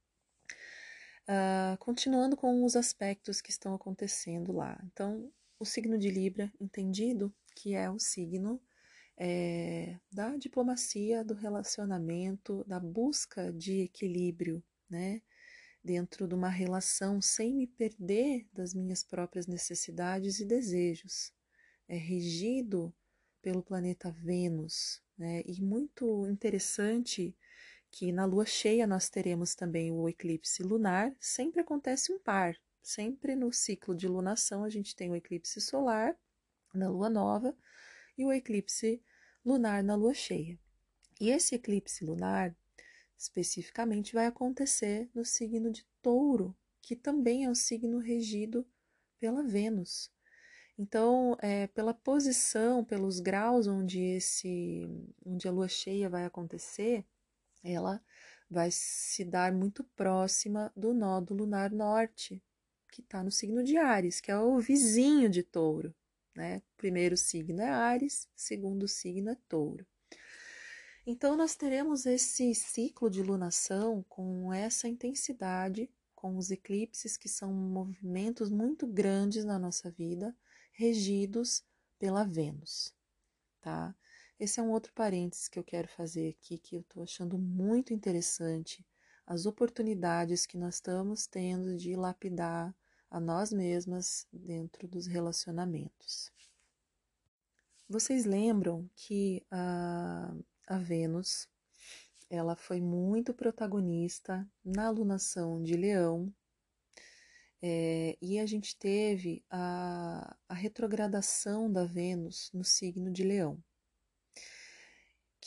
Uh, 1.29 1.77
continuando 1.79 2.37
com 2.37 2.65
os 2.65 2.77
aspectos 2.77 3.41
que 3.41 3.51
estão 3.51 3.75
acontecendo 3.75 4.53
lá. 4.53 4.81
Então, 4.93 5.33
o 5.59 5.65
signo 5.65 5.99
de 5.99 6.09
Libra, 6.09 6.53
entendido 6.61 7.35
que 7.57 7.75
é 7.75 7.91
o 7.91 7.99
signo 7.99 8.61
é, 9.19 9.99
da 10.13 10.37
diplomacia, 10.37 11.25
do 11.25 11.35
relacionamento, 11.35 12.63
da 12.65 12.79
busca 12.79 13.53
de 13.53 13.83
equilíbrio, 13.83 14.63
né? 14.89 15.23
Dentro 15.83 16.29
de 16.29 16.35
uma 16.35 16.49
relação 16.49 17.21
sem 17.23 17.55
me 17.55 17.67
perder 17.67 18.47
das 18.53 18.75
minhas 18.75 19.03
próprias 19.03 19.47
necessidades 19.47 20.41
e 20.41 20.45
desejos. 20.45 21.33
É 21.89 21.97
regido 21.97 22.95
pelo 23.41 23.63
planeta 23.63 24.11
Vênus, 24.11 25.01
né? 25.17 25.43
E 25.47 25.63
muito 25.63 26.27
interessante 26.27 27.35
que 27.97 28.13
na 28.13 28.27
lua 28.27 28.45
cheia 28.45 28.87
nós 28.87 29.09
teremos 29.09 29.55
também 29.55 29.91
o 29.91 30.07
eclipse 30.07 30.63
lunar, 30.63 31.17
sempre 31.19 31.63
acontece 31.63 32.13
um 32.13 32.19
par. 32.19 32.55
Sempre 32.83 33.35
no 33.35 33.51
ciclo 33.51 33.95
de 33.95 34.07
lunação 34.07 34.65
a 34.65 34.69
gente 34.69 34.95
tem 34.95 35.11
o 35.11 35.17
eclipse 35.17 35.63
solar 35.63 36.15
na 36.75 36.91
lua 36.91 37.09
nova 37.09 37.57
e 38.19 38.23
o 38.27 38.31
eclipse 38.31 39.03
lunar 39.43 39.83
na 39.83 39.95
lua 39.95 40.13
cheia. 40.13 40.61
E 41.19 41.31
esse 41.31 41.55
eclipse 41.55 42.05
lunar 42.05 42.55
especificamente 43.17 44.13
vai 44.13 44.27
acontecer 44.27 45.09
no 45.15 45.25
signo 45.25 45.73
de 45.73 45.87
Touro, 46.03 46.55
que 46.83 46.95
também 46.95 47.47
é 47.47 47.49
um 47.49 47.55
signo 47.55 47.99
regido 47.99 48.69
pela 49.19 49.43
Vênus. 49.43 50.13
Então, 50.79 51.35
é, 51.41 51.67
pela 51.69 51.95
posição, 51.95 52.85
pelos 52.85 53.21
graus 53.21 53.67
onde 53.67 54.03
esse, 54.03 54.87
onde 55.25 55.49
a 55.49 55.51
lua 55.51 55.67
cheia 55.67 56.11
vai 56.11 56.27
acontecer, 56.27 57.03
ela 57.63 58.03
vai 58.49 58.71
se 58.71 59.25
dar 59.25 59.53
muito 59.53 59.83
próxima 59.97 60.73
do 60.77 60.95
nó 60.95 61.21
do 61.21 61.35
lunar 61.35 61.71
norte, 61.71 62.43
que 62.91 63.01
está 63.01 63.23
no 63.23 63.31
signo 63.31 63.63
de 63.63 63.77
Ares, 63.77 64.21
que 64.21 64.31
é 64.31 64.39
o 64.39 64.59
vizinho 64.59 65.29
de 65.29 65.43
Touro. 65.43 65.95
Né? 66.35 66.63
Primeiro 66.77 67.17
signo 67.17 67.61
é 67.61 67.69
Ares, 67.69 68.29
segundo 68.35 68.87
signo 68.87 69.31
é 69.31 69.37
Touro. 69.49 69.87
Então, 71.07 71.37
nós 71.37 71.55
teremos 71.55 72.05
esse 72.05 72.53
ciclo 72.55 73.09
de 73.09 73.23
lunação 73.23 74.05
com 74.09 74.53
essa 74.53 74.89
intensidade, 74.89 75.89
com 76.15 76.37
os 76.37 76.51
eclipses, 76.51 77.17
que 77.17 77.29
são 77.29 77.53
movimentos 77.53 78.51
muito 78.51 78.87
grandes 78.87 79.45
na 79.45 79.59
nossa 79.59 79.89
vida, 79.91 80.37
regidos 80.73 81.65
pela 81.99 82.25
Vênus. 82.25 82.93
Tá? 83.61 83.95
Esse 84.39 84.61
é 84.61 84.63
um 84.63 84.71
outro 84.71 84.93
parênteses 84.93 85.49
que 85.49 85.59
eu 85.59 85.65
quero 85.65 85.89
fazer 85.89 86.29
aqui, 86.29 86.59
que 86.59 86.77
eu 86.77 86.83
estou 86.83 87.03
achando 87.03 87.39
muito 87.39 87.95
interessante, 87.95 88.87
as 89.27 89.47
oportunidades 89.47 90.45
que 90.45 90.59
nós 90.59 90.75
estamos 90.75 91.27
tendo 91.27 91.75
de 91.75 91.97
lapidar 91.97 92.75
a 93.11 93.19
nós 93.19 93.51
mesmas 93.51 94.27
dentro 94.31 94.87
dos 94.87 95.07
relacionamentos. 95.07 96.31
Vocês 97.89 98.27
lembram 98.27 98.91
que 98.95 99.43
a, 99.51 100.35
a 100.69 100.79
Vênus 100.79 101.49
ela 102.29 102.57
foi 102.57 102.81
muito 102.81 103.33
protagonista 103.33 104.47
na 104.63 104.89
alunação 104.89 105.63
de 105.63 105.75
Leão, 105.75 106.31
é, 107.63 108.19
e 108.21 108.39
a 108.39 108.45
gente 108.45 108.77
teve 108.77 109.43
a, 109.49 110.37
a 110.47 110.55
retrogradação 110.55 111.73
da 111.73 111.87
Vênus 111.87 112.51
no 112.53 112.63
signo 112.63 113.11
de 113.11 113.25
Leão 113.25 113.63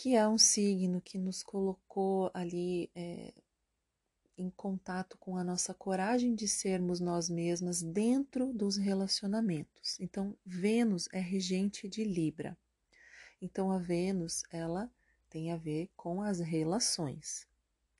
que 0.01 0.15
é 0.15 0.25
um 0.25 0.37
signo 0.37 1.01
que 1.01 1.17
nos 1.17 1.43
colocou 1.43 2.31
ali 2.33 2.89
é, 2.95 3.33
em 4.37 4.49
contato 4.49 5.17
com 5.17 5.35
a 5.35 5.43
nossa 5.43 5.73
coragem 5.73 6.33
de 6.33 6.47
sermos 6.47 7.01
nós 7.01 7.29
mesmas 7.29 7.81
dentro 7.83 8.53
dos 8.53 8.77
relacionamentos. 8.77 9.99
Então, 9.99 10.37
Vênus 10.45 11.09
é 11.11 11.19
regente 11.19 11.85
de 11.89 12.05
Libra. 12.05 12.57
Então, 13.41 13.73
a 13.73 13.77
Vênus, 13.77 14.41
ela 14.53 14.89
tem 15.29 15.51
a 15.51 15.57
ver 15.57 15.89
com 15.97 16.21
as 16.21 16.39
relações, 16.39 17.45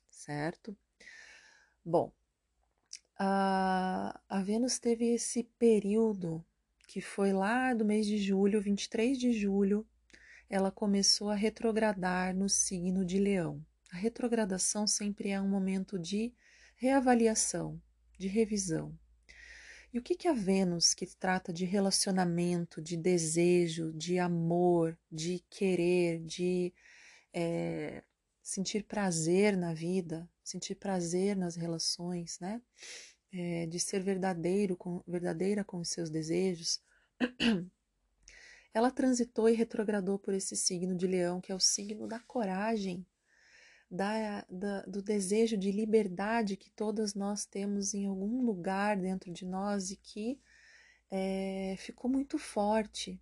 certo? 0.09 0.77
Bom, 1.83 2.13
a, 3.17 4.17
a 4.29 4.41
Vênus 4.41 4.79
teve 4.79 5.15
esse 5.15 5.43
período 5.59 6.45
que 6.87 7.01
foi 7.01 7.33
lá 7.33 7.73
do 7.73 7.83
mês 7.83 8.05
de 8.07 8.17
julho, 8.17 8.61
23 8.61 9.19
de 9.19 9.33
julho 9.33 9.85
ela 10.49 10.71
começou 10.71 11.29
a 11.29 11.35
retrogradar 11.35 12.35
no 12.35 12.49
signo 12.49 13.05
de 13.05 13.19
Leão. 13.19 13.63
A 13.91 13.97
retrogradação 13.97 14.87
sempre 14.87 15.29
é 15.29 15.39
um 15.39 15.47
momento 15.47 15.99
de 15.99 16.33
reavaliação, 16.75 17.79
de 18.17 18.27
revisão. 18.27 18.97
E 19.93 19.99
o 19.99 20.01
que, 20.01 20.15
que 20.15 20.27
a 20.27 20.33
Vênus, 20.33 20.93
que 20.93 21.05
trata 21.05 21.51
de 21.51 21.65
relacionamento, 21.65 22.81
de 22.81 22.95
desejo, 22.95 23.91
de 23.93 24.19
amor, 24.19 24.97
de 25.11 25.43
querer, 25.49 26.19
de 26.23 26.73
é, 27.33 28.03
sentir 28.41 28.83
prazer 28.83 29.57
na 29.57 29.73
vida, 29.73 30.29
sentir 30.43 30.75
prazer 30.75 31.35
nas 31.35 31.55
relações, 31.55 32.39
né? 32.39 32.61
É, 33.31 33.67
de 33.67 33.79
ser 33.79 34.01
verdadeiro 34.01 34.75
com, 34.75 35.03
verdadeira 35.07 35.63
com 35.63 35.79
os 35.79 35.89
seus 35.89 36.09
desejos, 36.09 36.81
ela 38.73 38.91
transitou 38.91 39.49
e 39.49 39.53
retrogradou 39.53 40.19
por 40.19 40.33
esse 40.33 40.55
signo 40.55 40.95
de 40.95 41.07
leão, 41.07 41.41
que 41.41 41.51
é 41.51 41.55
o 41.55 41.59
signo 41.59 42.07
da 42.07 42.19
coragem, 42.19 43.05
da, 43.89 44.45
da, 44.49 44.81
do 44.83 45.01
desejo 45.01 45.57
de 45.57 45.71
liberdade 45.71 46.55
que 46.55 46.69
todas 46.69 47.15
nós 47.15 47.45
temos 47.45 47.93
em 47.93 48.05
algum 48.05 48.43
lugar 48.43 48.97
dentro 48.97 49.31
de 49.33 49.45
nós 49.45 49.89
e 49.89 49.95
que 49.97 50.39
é, 51.09 51.75
ficou 51.77 52.09
muito 52.09 52.37
forte. 52.37 53.19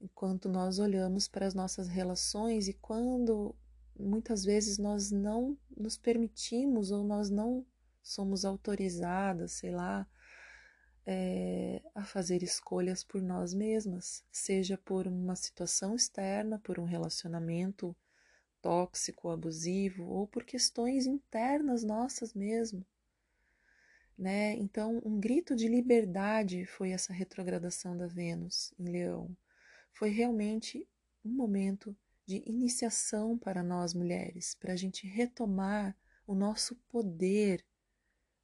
enquanto 0.00 0.48
nós 0.48 0.78
olhamos 0.78 1.28
para 1.28 1.46
as 1.46 1.54
nossas 1.54 1.88
relações 1.88 2.68
e 2.68 2.72
quando 2.74 3.54
muitas 3.98 4.44
vezes 4.44 4.78
nós 4.78 5.10
não 5.10 5.58
nos 5.76 5.96
permitimos 5.96 6.90
ou 6.90 7.02
nós 7.04 7.30
não 7.30 7.66
somos 8.02 8.44
autorizadas, 8.44 9.52
sei 9.52 9.70
lá, 9.70 10.06
é, 11.10 11.80
a 11.94 12.04
fazer 12.04 12.42
escolhas 12.42 13.02
por 13.02 13.22
nós 13.22 13.54
mesmas, 13.54 14.22
seja 14.30 14.76
por 14.76 15.06
uma 15.06 15.34
situação 15.34 15.94
externa, 15.94 16.58
por 16.58 16.78
um 16.78 16.84
relacionamento 16.84 17.96
tóxico, 18.60 19.30
abusivo, 19.30 20.04
ou 20.04 20.26
por 20.26 20.44
questões 20.44 21.06
internas 21.06 21.82
nossas 21.82 22.34
mesmo. 22.34 22.84
Né? 24.18 24.52
Então, 24.56 25.00
um 25.02 25.18
grito 25.18 25.56
de 25.56 25.66
liberdade 25.66 26.66
foi 26.66 26.90
essa 26.90 27.12
retrogradação 27.12 27.96
da 27.96 28.06
Vênus 28.06 28.74
em 28.78 28.90
Leão 28.90 29.34
foi 29.98 30.10
realmente 30.10 30.86
um 31.24 31.30
momento 31.30 31.96
de 32.24 32.40
iniciação 32.46 33.36
para 33.36 33.64
nós 33.64 33.92
mulheres, 33.94 34.54
para 34.54 34.72
a 34.72 34.76
gente 34.76 35.08
retomar 35.08 35.96
o 36.24 36.36
nosso 36.36 36.76
poder, 36.88 37.64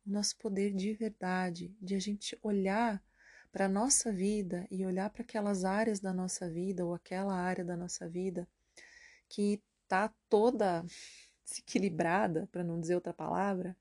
o 0.06 0.10
nosso 0.10 0.36
poder 0.36 0.72
de 0.74 0.92
verdade, 0.94 1.74
de 1.80 1.94
a 1.94 1.98
gente 1.98 2.38
olhar 2.42 3.02
para 3.52 3.66
a 3.66 3.68
nossa 3.68 4.12
vida 4.12 4.66
e 4.70 4.84
olhar 4.84 5.10
para 5.10 5.22
aquelas 5.22 5.64
áreas 5.64 6.00
da 6.00 6.12
nossa 6.12 6.48
vida 6.50 6.84
ou 6.84 6.94
aquela 6.94 7.34
área 7.34 7.64
da 7.64 7.76
nossa 7.76 8.08
vida 8.08 8.48
que 9.28 9.62
está 9.82 10.12
toda 10.28 10.84
desequilibrada, 11.44 12.48
para 12.50 12.64
não 12.64 12.80
dizer 12.80 12.94
outra 12.94 13.12
palavra, 13.12 13.76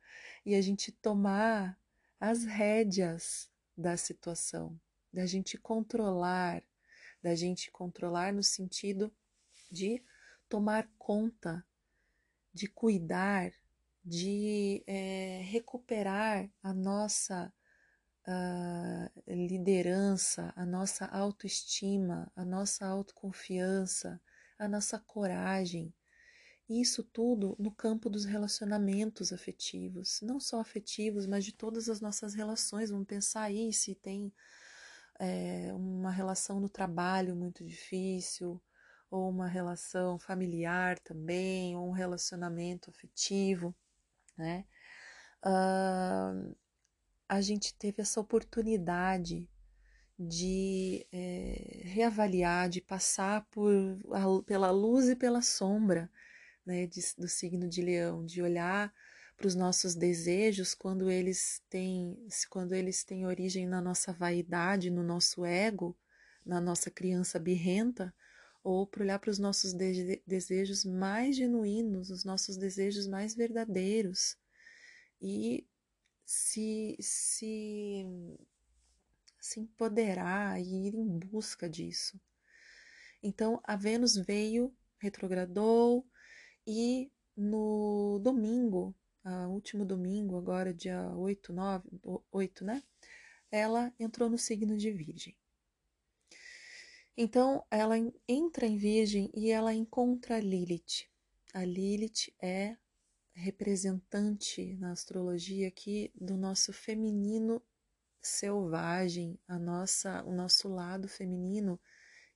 e 0.46 0.56
a 0.56 0.62
gente 0.62 0.92
tomar 0.92 1.80
as 2.20 2.44
rédeas 2.44 3.50
da 3.76 3.98
situação, 3.98 4.80
da 5.12 5.26
gente 5.26 5.58
controlar 5.58 6.64
da 7.24 7.34
gente 7.34 7.72
controlar 7.72 8.34
no 8.34 8.44
sentido 8.44 9.10
de 9.72 10.04
tomar 10.50 10.90
conta, 11.00 11.66
de 12.54 12.68
cuidar, 12.68 13.54
de 14.04 14.84
é, 14.86 15.42
recuperar 15.46 16.50
a 16.62 16.74
nossa 16.74 17.54
uh, 18.28 19.22
liderança, 19.28 20.54
a 20.56 20.66
nossa 20.66 21.06
autoestima, 21.06 22.32
a 22.36 22.44
nossa 22.44 22.86
autoconfiança, 22.86 24.22
a 24.58 24.68
nossa 24.68 25.00
coragem. 25.00 25.94
Isso 26.70 27.04
tudo 27.04 27.56
no 27.60 27.72
campo 27.72 28.10
dos 28.10 28.26
relacionamentos 28.26 29.34
afetivos, 29.34 30.20
não 30.22 30.40
só 30.40 30.60
afetivos, 30.60 31.28
mas 31.28 31.44
de 31.46 31.54
todas 31.54 31.90
as 31.90 32.00
nossas 32.00 32.34
relações. 32.34 32.90
Vamos 32.90 33.08
pensar 33.08 33.44
aí 33.44 33.74
se 33.74 33.96
tem 33.96 34.34
é, 35.20 35.74
uma 35.74 36.12
relação 36.12 36.60
no 36.60 36.70
trabalho 36.70 37.36
muito 37.36 37.64
difícil, 37.64 38.62
ou 39.12 39.30
uma 39.30 39.48
relação 39.48 40.18
familiar 40.18 40.98
também, 41.00 41.76
ou 41.76 41.88
um 41.90 41.92
relacionamento 41.92 42.90
afetivo, 42.90 43.76
né? 44.38 44.66
Uh, 45.46 46.56
a 47.28 47.42
gente 47.42 47.74
teve 47.76 48.02
essa 48.02 48.20
oportunidade 48.20 49.50
de 50.18 51.06
é, 51.12 51.82
reavaliar, 51.86 52.70
de 52.70 52.80
passar 52.80 53.46
por, 53.50 53.74
a, 54.12 54.44
pela 54.46 54.72
luz 54.72 55.10
e 55.10 55.16
pela 55.16 55.42
sombra 55.42 56.10
né, 56.66 56.86
de, 56.88 57.02
do 57.18 57.28
signo 57.28 57.68
de 57.68 57.82
leão, 57.82 58.26
de 58.26 58.42
olhar 58.42 58.94
para 59.36 59.48
os 59.48 59.56
nossos 59.56 59.96
desejos 59.96 60.74
quando 60.74 61.10
eles 61.10 61.62
têm 61.70 62.18
quando 62.50 62.74
eles 62.74 63.04
têm 63.04 63.26
origem 63.26 63.66
na 63.68 63.82
nossa 63.82 64.14
vaidade, 64.14 64.90
no 64.90 65.04
nosso 65.04 65.44
ego, 65.44 65.98
na 66.46 66.62
nossa 66.62 66.92
criança 66.92 67.40
birrenta, 67.40 68.14
ou 68.64 68.88
para 68.88 69.04
olhar 69.04 69.20
para 69.20 69.30
os 69.30 69.40
nossos 69.40 69.74
de 69.74 70.22
desejos 70.26 70.86
mais 70.86 71.36
genuínos, 71.36 72.10
os 72.10 72.24
nossos 72.24 72.58
desejos 72.58 73.08
mais 73.08 73.36
verdadeiros 73.36 74.38
e 75.22 75.68
se 76.26 76.96
se 77.00 78.06
se 79.40 79.60
empoderar 79.60 80.60
e 80.62 80.88
ir 80.88 80.96
em 80.96 81.20
busca 81.20 81.70
disso. 81.70 82.20
Então 83.22 83.62
a 83.64 83.76
Vênus 83.76 84.16
veio, 84.16 84.74
retrogradou 85.00 86.08
e 86.66 87.12
no 87.36 88.20
domingo 88.24 88.96
uh, 89.26 89.50
último 89.50 89.86
domingo, 89.86 90.38
agora 90.38 90.74
dia 90.74 91.10
8, 91.16 91.54
9, 91.54 91.90
8, 92.32 92.66
né? 92.66 92.84
Ela 93.52 93.94
entrou 94.00 94.30
no 94.30 94.38
signo 94.38 94.76
de 94.78 94.92
Virgem. 94.92 95.36
Então, 97.16 97.64
ela 97.70 97.96
entra 98.28 98.66
em 98.66 98.76
Virgem 98.76 99.30
e 99.36 99.52
ela 99.52 99.74
encontra 99.74 100.40
Lilith. 100.40 101.08
A 101.54 101.64
Lilith 101.64 102.34
é 102.42 102.76
representante 103.34 104.76
na 104.76 104.92
astrologia 104.92 105.68
aqui 105.68 106.12
do 106.16 106.36
nosso 106.36 106.74
feminino 106.74 107.62
selvagem, 108.22 109.40
a 109.48 109.60
nossa, 109.60 110.24
o 110.24 110.34
nosso 110.34 110.68
lado 110.70 111.08
feminino 111.08 111.80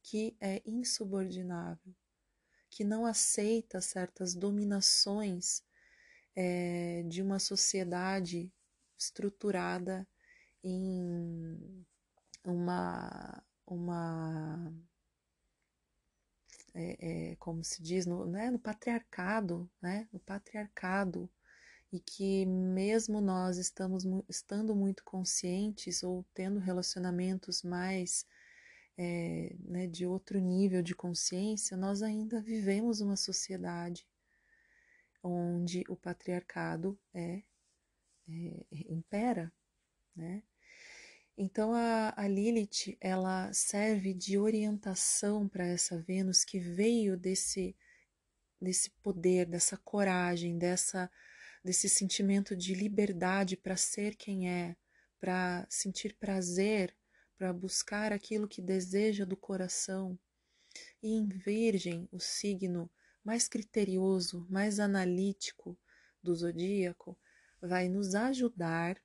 que 0.04 0.36
é 0.40 0.62
insubordinável, 0.66 1.96
que 2.70 2.84
não 2.84 3.06
aceita 3.06 3.82
certas 3.82 4.36
dominações 4.36 5.64
é, 6.36 7.04
de 7.04 7.22
uma 7.22 7.40
sociedade 7.40 8.52
estruturada 8.98 10.08
em 10.64 11.86
uma, 12.44 13.44
uma 13.68 14.74
é, 16.74 17.32
é, 17.32 17.36
como 17.38 17.64
se 17.64 17.82
diz, 17.82 18.06
no, 18.06 18.26
né, 18.26 18.52
no 18.52 18.60
patriarcado, 18.60 19.70
né, 19.82 20.08
no 20.14 20.20
patriarcado, 20.20 21.30
e 21.92 22.00
que 22.00 22.46
mesmo 22.46 23.20
nós 23.22 23.58
estamos 23.58 24.04
estando 24.30 24.76
muito 24.76 25.04
conscientes 25.04 26.04
ou 26.04 26.26
tendo 26.34 26.60
relacionamentos 26.60 27.64
mais 27.64 28.26
é, 28.98 29.56
né, 29.60 29.88
de 29.88 30.06
outro 30.06 30.40
nível 30.40 30.82
de 30.84 30.96
consciência, 30.96 31.78
nós 31.78 32.02
ainda 32.02 32.42
vivemos 32.42 33.02
uma 33.02 33.16
sociedade 33.16 34.08
onde 35.24 35.84
o 35.90 35.96
patriarcado 35.96 37.00
é, 37.14 37.42
é 38.30 38.66
impera, 38.72 39.52
né? 40.16 40.44
Então 41.38 41.74
a, 41.76 42.14
a 42.18 42.28
Lilith 42.28 42.98
ela 43.00 43.54
serve 43.54 44.14
de 44.14 44.40
orientação 44.40 45.48
para 45.48 45.68
essa 45.68 46.02
Vênus 46.02 46.44
que 46.44 46.60
veio 46.60 47.16
desse 47.16 47.76
desse 48.60 48.90
poder, 49.04 49.46
dessa 49.46 49.78
coragem, 49.78 50.58
dessa 50.58 51.12
desse 51.64 51.88
sentimento 51.88 52.56
de 52.56 52.74
liberdade 52.74 53.56
para 53.56 53.78
ser 53.78 54.16
quem 54.16 54.50
é, 54.50 54.76
para 55.20 55.68
sentir 55.70 56.16
prazer, 56.16 56.96
para 57.38 57.54
buscar 57.54 58.12
aquilo 58.12 58.48
que 58.48 58.62
deseja 58.62 59.26
do 59.26 59.38
coração. 59.38 60.18
E 61.04 61.10
em 61.10 61.28
Virgem, 61.28 62.08
o 62.12 62.20
signo 62.20 62.90
mais 63.24 63.48
criterioso, 63.48 64.48
mais 64.50 64.80
analítico 64.80 65.78
do 66.24 66.34
zodíaco, 66.36 67.18
vai 67.62 67.90
nos 67.90 68.16
ajudar, 68.16 68.98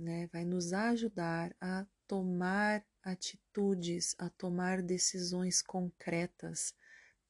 né? 0.00 0.28
Vai 0.32 0.44
nos 0.44 0.72
ajudar 0.72 1.54
a 1.60 1.86
tomar 2.06 2.84
atitudes, 3.02 4.14
a 4.18 4.28
tomar 4.28 4.82
decisões 4.82 5.62
concretas, 5.62 6.74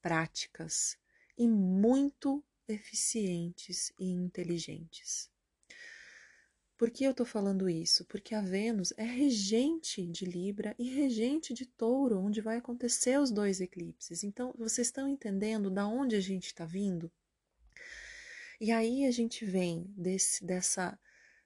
práticas 0.00 0.96
e 1.37 1.46
muito 1.46 2.42
eficientes 2.66 3.92
e 3.98 4.06
inteligentes. 4.06 5.30
Por 6.80 6.90
que 6.90 7.04
eu 7.04 7.11
estou 7.11 7.26
falando 7.26 7.68
isso? 7.68 8.06
Porque 8.06 8.35
a 8.35 8.40
Vênus 8.40 8.90
é 8.96 9.04
regente 9.04 10.06
de 10.06 10.24
Libra 10.24 10.74
e 10.78 10.88
regente 10.88 11.52
de 11.52 11.66
Touro, 11.66 12.18
onde 12.18 12.40
vai 12.40 12.56
acontecer 12.56 13.20
os 13.20 13.30
dois 13.30 13.61
eclipses. 13.61 14.24
Então, 14.24 14.54
vocês 14.56 14.87
estão 14.87 15.06
entendendo 15.06 15.70
da 15.70 15.87
onde 15.87 16.16
a 16.16 16.20
gente 16.20 16.46
está 16.46 16.64
vindo? 16.64 17.12
E 18.59 18.72
aí 18.72 19.04
a 19.04 19.11
gente 19.11 19.44
vem 19.44 19.92
desse, 19.96 20.42
dessa, 20.42 20.98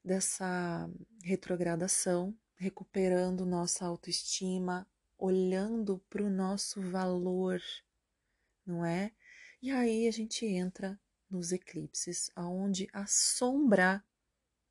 dessa 0.04 0.88
retrogradação, 1.22 2.36
recuperando 2.56 3.46
nossa 3.46 3.86
autoestima, 3.86 4.86
olhando 5.16 5.98
para 6.10 6.22
o 6.22 6.30
nosso 6.30 6.80
valor, 6.82 7.60
não 8.66 8.84
é? 8.84 9.12
E 9.62 9.70
aí 9.70 10.06
a 10.06 10.10
gente 10.10 10.44
entra 10.44 11.00
nos 11.30 11.52
eclipses, 11.52 12.30
aonde 12.36 12.86
a 12.92 13.06
sombra 13.06 14.04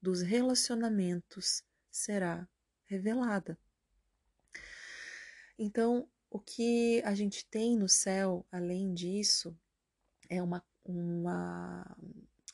dos 0.01 0.21
relacionamentos 0.21 1.63
será 1.89 2.47
revelada. 2.85 3.57
Então, 5.57 6.07
o 6.29 6.39
que 6.39 7.01
a 7.05 7.13
gente 7.13 7.45
tem 7.45 7.77
no 7.77 7.87
céu, 7.87 8.45
além 8.51 8.93
disso, 8.93 9.57
é 10.29 10.41
uma, 10.41 10.63
uma, 10.83 11.97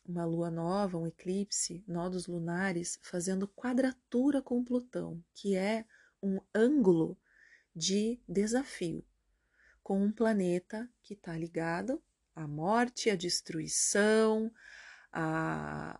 uma 0.10 0.26
lua 0.26 0.50
nova, 0.50 0.98
um 0.98 1.06
eclipse, 1.06 1.84
nodos 1.88 2.26
lunares, 2.26 2.98
fazendo 3.04 3.48
quadratura 3.48 4.42
com 4.42 4.64
Plutão, 4.64 5.24
que 5.36 5.56
é 5.56 5.86
um 6.22 6.40
ângulo 6.54 7.18
de 7.76 8.20
desafio. 8.28 9.06
com 9.84 10.04
um 10.04 10.12
planeta 10.12 10.88
que 11.02 11.14
está 11.16 11.36
ligado 11.36 12.02
à 12.36 12.48
morte, 12.48 13.10
à 13.10 13.16
destruição, 13.16 14.52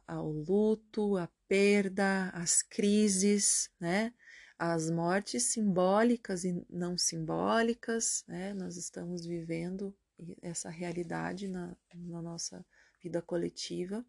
ao 0.08 0.32
luto, 0.32 1.18
à 1.18 1.28
perda, 1.48 2.30
às 2.30 2.62
crises, 2.62 3.72
né? 3.80 4.14
As 4.60 4.90
mortes 4.92 5.44
simbólicas 5.44 6.44
e 6.44 6.64
não 6.70 6.98
simbólicas, 6.98 8.24
né? 8.28 8.54
Nós 8.54 8.78
estamos 8.78 9.26
vivendo 9.26 9.96
essa 10.42 10.70
realidade 10.70 11.48
na, 11.48 11.76
na 11.96 12.22
nossa 12.22 12.64
vida 13.02 13.22
coletiva. 13.22 14.06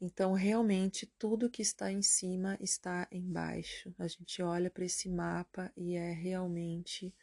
Então, 0.00 0.34
realmente, 0.34 1.06
tudo 1.18 1.50
que 1.50 1.62
está 1.62 1.90
em 1.90 2.02
cima 2.02 2.56
está 2.60 3.08
embaixo. 3.10 3.94
A 3.98 4.06
gente 4.06 4.42
olha 4.42 4.70
para 4.70 4.84
esse 4.84 5.08
mapa 5.08 5.72
e 5.76 5.96
é 5.96 6.12
realmente 6.12 7.14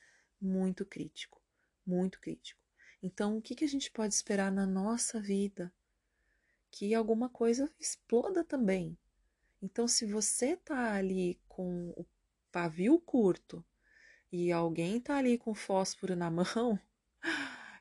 muito 0.41 0.86
crítico, 0.86 1.41
muito 1.86 2.19
crítico. 2.19 2.60
Então, 3.02 3.38
o 3.38 3.41
que, 3.41 3.54
que 3.56 3.65
a 3.65 3.67
gente 3.67 3.91
pode 3.91 4.13
esperar 4.13 4.52
na 4.52 4.65
nossa 4.65 5.21
vida? 5.21 5.71
Que 6.71 6.95
alguma 6.95 7.30
coisa 7.30 7.71
exploda 7.80 8.43
também. 8.43 8.97
Então, 9.62 9.88
se 9.88 10.06
você 10.06 10.58
tá 10.58 10.93
ali 10.93 11.39
com 11.47 11.89
o 11.95 12.06
pavio 12.52 12.99
curto 12.99 13.63
e 14.32 14.52
alguém 14.52 14.99
tá 14.99 15.17
ali 15.17 15.38
com 15.38 15.54
fósforo 15.54 16.15
na 16.15 16.30
mão, 16.32 16.78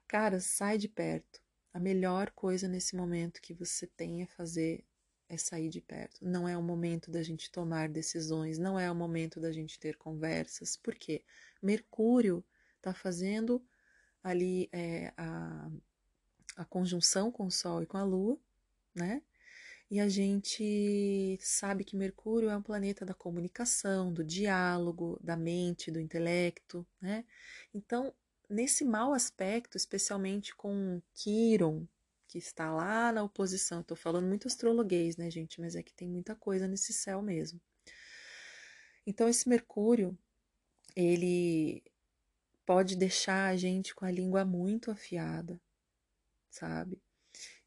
cara, 0.06 0.38
sai 0.38 0.78
de 0.78 0.88
perto. 0.88 1.41
A 1.72 1.80
melhor 1.80 2.30
coisa 2.30 2.68
nesse 2.68 2.94
momento 2.94 3.40
que 3.40 3.54
você 3.54 3.86
tem 3.86 4.22
é 4.22 4.26
fazer 4.26 4.84
é 5.28 5.38
sair 5.38 5.70
de 5.70 5.80
perto. 5.80 6.18
Não 6.22 6.46
é 6.46 6.56
o 6.58 6.62
momento 6.62 7.10
da 7.10 7.22
gente 7.22 7.50
tomar 7.50 7.88
decisões, 7.88 8.58
não 8.58 8.78
é 8.78 8.90
o 8.90 8.94
momento 8.94 9.40
da 9.40 9.50
gente 9.50 9.78
ter 9.78 9.96
conversas. 9.96 10.76
Por 10.76 10.94
quê? 10.94 11.24
Mercúrio 11.62 12.44
está 12.76 12.92
fazendo 12.92 13.64
ali 14.22 14.68
é, 14.72 15.12
a, 15.16 15.70
a 16.58 16.64
conjunção 16.66 17.32
com 17.32 17.46
o 17.46 17.50
Sol 17.50 17.82
e 17.82 17.86
com 17.86 17.96
a 17.96 18.04
Lua, 18.04 18.38
né? 18.94 19.22
E 19.90 20.00
a 20.00 20.08
gente 20.08 21.38
sabe 21.40 21.84
que 21.84 21.96
Mercúrio 21.96 22.48
é 22.48 22.56
um 22.56 22.62
planeta 22.62 23.04
da 23.04 23.12
comunicação, 23.12 24.12
do 24.12 24.24
diálogo, 24.24 25.18
da 25.22 25.36
mente, 25.36 25.90
do 25.90 26.00
intelecto, 26.00 26.86
né? 27.00 27.24
Então, 27.74 28.14
nesse 28.52 28.84
mau 28.84 29.12
aspecto, 29.14 29.76
especialmente 29.76 30.54
com 30.54 31.00
Quiron, 31.14 31.86
que 32.28 32.38
está 32.38 32.72
lá 32.72 33.12
na 33.12 33.22
oposição, 33.22 33.80
estou 33.80 33.96
falando 33.96 34.26
muito 34.26 34.46
astrologuês, 34.46 35.16
né, 35.16 35.30
gente? 35.30 35.60
Mas 35.60 35.74
é 35.74 35.82
que 35.82 35.92
tem 35.92 36.08
muita 36.08 36.34
coisa 36.34 36.68
nesse 36.68 36.92
céu 36.92 37.20
mesmo. 37.20 37.60
Então, 39.06 39.28
esse 39.28 39.48
Mercúrio, 39.48 40.16
ele 40.94 41.82
pode 42.64 42.96
deixar 42.96 43.48
a 43.48 43.56
gente 43.56 43.94
com 43.94 44.04
a 44.04 44.10
língua 44.10 44.44
muito 44.44 44.90
afiada, 44.90 45.60
sabe? 46.48 47.02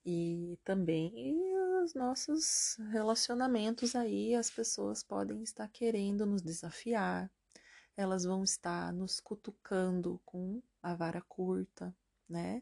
E 0.06 0.58
também 0.64 1.38
os 1.84 1.94
nossos 1.94 2.78
relacionamentos 2.92 3.96
aí, 3.96 4.34
as 4.34 4.50
pessoas 4.50 5.04
podem 5.04 5.44
estar 5.44 5.68
querendo 5.68 6.26
nos 6.26 6.42
desafiar, 6.42 7.32
elas 7.98 8.24
vão 8.24 8.44
estar 8.44 8.92
nos 8.94 9.20
cutucando 9.20 10.20
com 10.26 10.62
a 10.82 10.94
vara 10.94 11.22
curta, 11.22 11.96
né? 12.28 12.62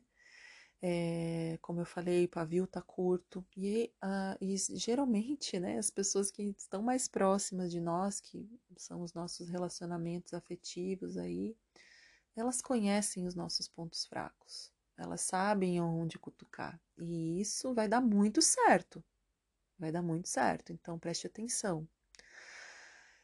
É, 0.82 1.58
como 1.62 1.80
eu 1.80 1.86
falei, 1.86 2.26
o 2.26 2.30
pavio 2.30 2.68
tá 2.68 2.82
curto. 2.82 3.46
E, 3.56 3.92
uh, 4.04 4.38
e 4.42 4.56
geralmente, 4.78 5.60
né, 5.60 5.78
as 5.78 5.90
pessoas 5.90 6.30
que 6.30 6.44
estão 6.58 6.82
mais 6.82 7.08
próximas 7.08 7.72
de 7.72 7.80
nós, 7.80 8.20
que 8.20 8.50
são 8.76 9.02
os 9.02 9.14
nossos 9.14 9.48
relacionamentos 9.50 10.34
afetivos 10.34 11.18
aí, 11.18 11.56
elas 12.36 12.62
conhecem 12.62 13.26
os 13.26 13.36
nossos 13.36 13.68
pontos 13.68 14.06
fracos. 14.06 14.72
Elas 14.98 15.22
sabem 15.22 15.82
onde 15.82 16.20
cutucar. 16.20 16.80
E 16.98 17.40
isso 17.40 17.74
vai 17.74 17.88
dar 17.88 18.02
muito 18.02 18.42
certo. 18.42 19.04
Vai 19.80 19.92
dar 19.92 20.02
muito 20.02 20.28
certo. 20.28 20.74
Então 20.74 21.00
preste 21.00 21.28
atenção 21.28 21.88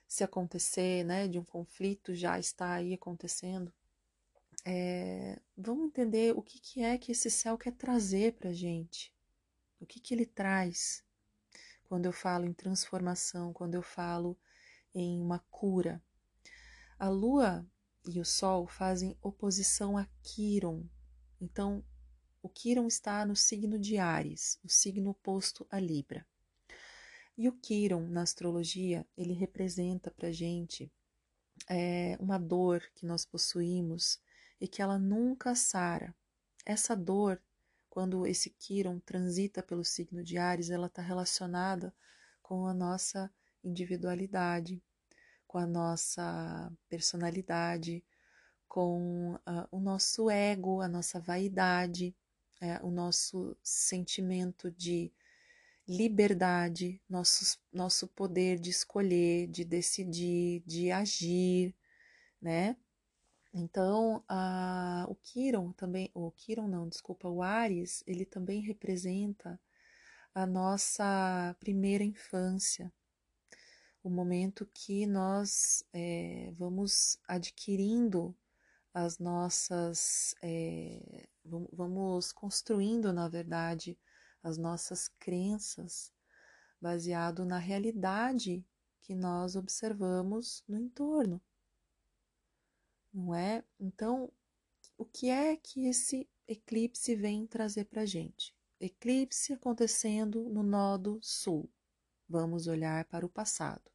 se 0.10 0.24
acontecer, 0.24 1.06
né, 1.06 1.28
de 1.28 1.38
um 1.38 1.46
conflito 1.46 2.16
já 2.16 2.40
está 2.40 2.74
aí 2.74 2.96
acontecendo, 2.96 3.72
é, 4.66 5.40
vamos 5.56 5.86
entender 5.86 6.36
o 6.36 6.42
que, 6.42 6.60
que 6.60 6.82
é 6.82 6.98
que 6.98 7.12
esse 7.12 7.30
céu 7.30 7.56
quer 7.60 7.74
trazer 7.74 8.34
para 8.34 8.50
a 8.50 8.54
gente, 8.54 9.14
o 9.80 9.86
que, 9.86 10.00
que 10.00 10.12
ele 10.12 10.26
traz 10.26 11.06
quando 11.86 12.08
eu 12.08 12.12
falo 12.12 12.46
em 12.46 12.54
transformação, 12.54 13.54
quando 13.54 13.76
eu 13.76 13.84
falo 13.84 14.36
em 14.96 15.22
uma 15.22 15.40
cura. 15.52 16.04
A 16.98 17.08
lua 17.08 17.66
e 18.08 18.20
o 18.20 18.26
sol 18.26 18.68
fazem 18.68 19.16
oposição 19.22 19.96
a 19.96 20.08
Quiron, 20.24 20.90
então 21.40 21.86
o 22.42 22.50
Quiron 22.50 22.88
está 22.88 23.24
no 23.28 23.36
signo 23.36 23.78
de 23.78 24.00
Ares, 24.00 24.60
o 24.64 24.70
signo 24.70 25.12
oposto 25.12 25.68
a 25.70 25.80
Libra. 25.80 26.26
E 27.40 27.48
o 27.48 27.54
Quiron, 27.54 28.06
na 28.10 28.24
astrologia, 28.24 29.08
ele 29.16 29.32
representa 29.32 30.12
para 30.12 30.30
gente 30.30 30.92
é, 31.70 32.18
uma 32.20 32.38
dor 32.38 32.84
que 32.94 33.06
nós 33.06 33.24
possuímos 33.24 34.20
e 34.60 34.68
que 34.68 34.82
ela 34.82 35.00
nunca 35.00 35.56
sara. 35.56 36.14
Essa 36.66 36.98
dor, 36.98 37.42
quando 37.90 38.28
esse 38.28 38.50
Quiron 38.50 39.00
transita 39.00 39.64
pelo 39.64 39.86
signo 39.86 40.22
de 40.22 40.38
Ares, 40.38 40.70
ela 40.70 40.88
está 40.88 41.02
relacionada 41.02 41.96
com 42.44 42.68
a 42.68 42.74
nossa 42.74 43.32
individualidade, 43.64 44.84
com 45.48 45.60
a 45.60 45.66
nossa 45.66 46.70
personalidade, 46.90 48.04
com 48.68 49.36
uh, 49.36 49.66
o 49.72 49.80
nosso 49.80 50.30
ego, 50.30 50.82
a 50.82 50.90
nossa 50.90 51.22
vaidade, 51.22 52.14
é, 52.60 52.84
o 52.84 52.92
nosso 52.92 53.56
sentimento 53.64 54.70
de 54.70 55.10
liberdade, 55.90 57.02
nosso, 57.10 57.58
nosso 57.74 58.08
poder 58.10 58.60
de 58.60 58.70
escolher, 58.70 59.48
de 59.48 59.66
decidir, 59.66 60.62
de 60.68 60.92
agir, 60.92 61.76
né? 62.40 62.78
Então, 63.52 64.24
a, 64.28 65.08
o 65.10 65.16
Kiron 65.16 65.72
também, 65.74 66.12
o 66.14 66.32
Kiron 66.32 66.68
não, 66.68 66.88
desculpa, 66.88 67.28
o 67.28 67.42
Ares, 67.42 68.04
ele 68.06 68.24
também 68.24 68.62
representa 68.62 69.60
a 70.36 70.46
nossa 70.46 71.56
primeira 71.60 72.04
infância, 72.04 72.94
o 74.04 74.10
momento 74.12 74.70
que 74.72 75.08
nós 75.08 75.84
é, 75.92 76.54
vamos 76.56 77.18
adquirindo 77.28 78.38
as 78.94 79.18
nossas, 79.18 80.36
é, 80.44 81.28
vamos 81.74 82.32
construindo, 82.32 83.12
na 83.12 83.28
verdade, 83.28 83.98
as 84.44 84.58
nossas 84.58 85.08
crenças, 85.08 86.12
baseado 86.82 87.44
na 87.46 87.58
realidade 87.58 88.66
que 89.02 89.16
nós 89.16 89.56
observamos 89.56 90.64
no 90.68 90.78
entorno. 90.78 91.42
Não 93.14 93.34
é? 93.34 93.64
Então, 93.80 94.32
o 94.98 95.06
que 95.06 95.30
é 95.30 95.56
que 95.58 95.88
esse 95.88 96.30
eclipse 96.48 97.16
vem 97.16 97.48
trazer 97.48 97.86
para 97.86 98.04
a 98.04 98.06
gente? 98.06 98.56
Eclipse 98.80 99.54
acontecendo 99.54 100.50
no 100.50 100.64
nodo 100.64 101.20
sul. 101.22 101.70
Vamos 102.28 102.68
olhar 102.68 103.06
para 103.06 103.26
o 103.26 103.30
passado. 103.30 103.90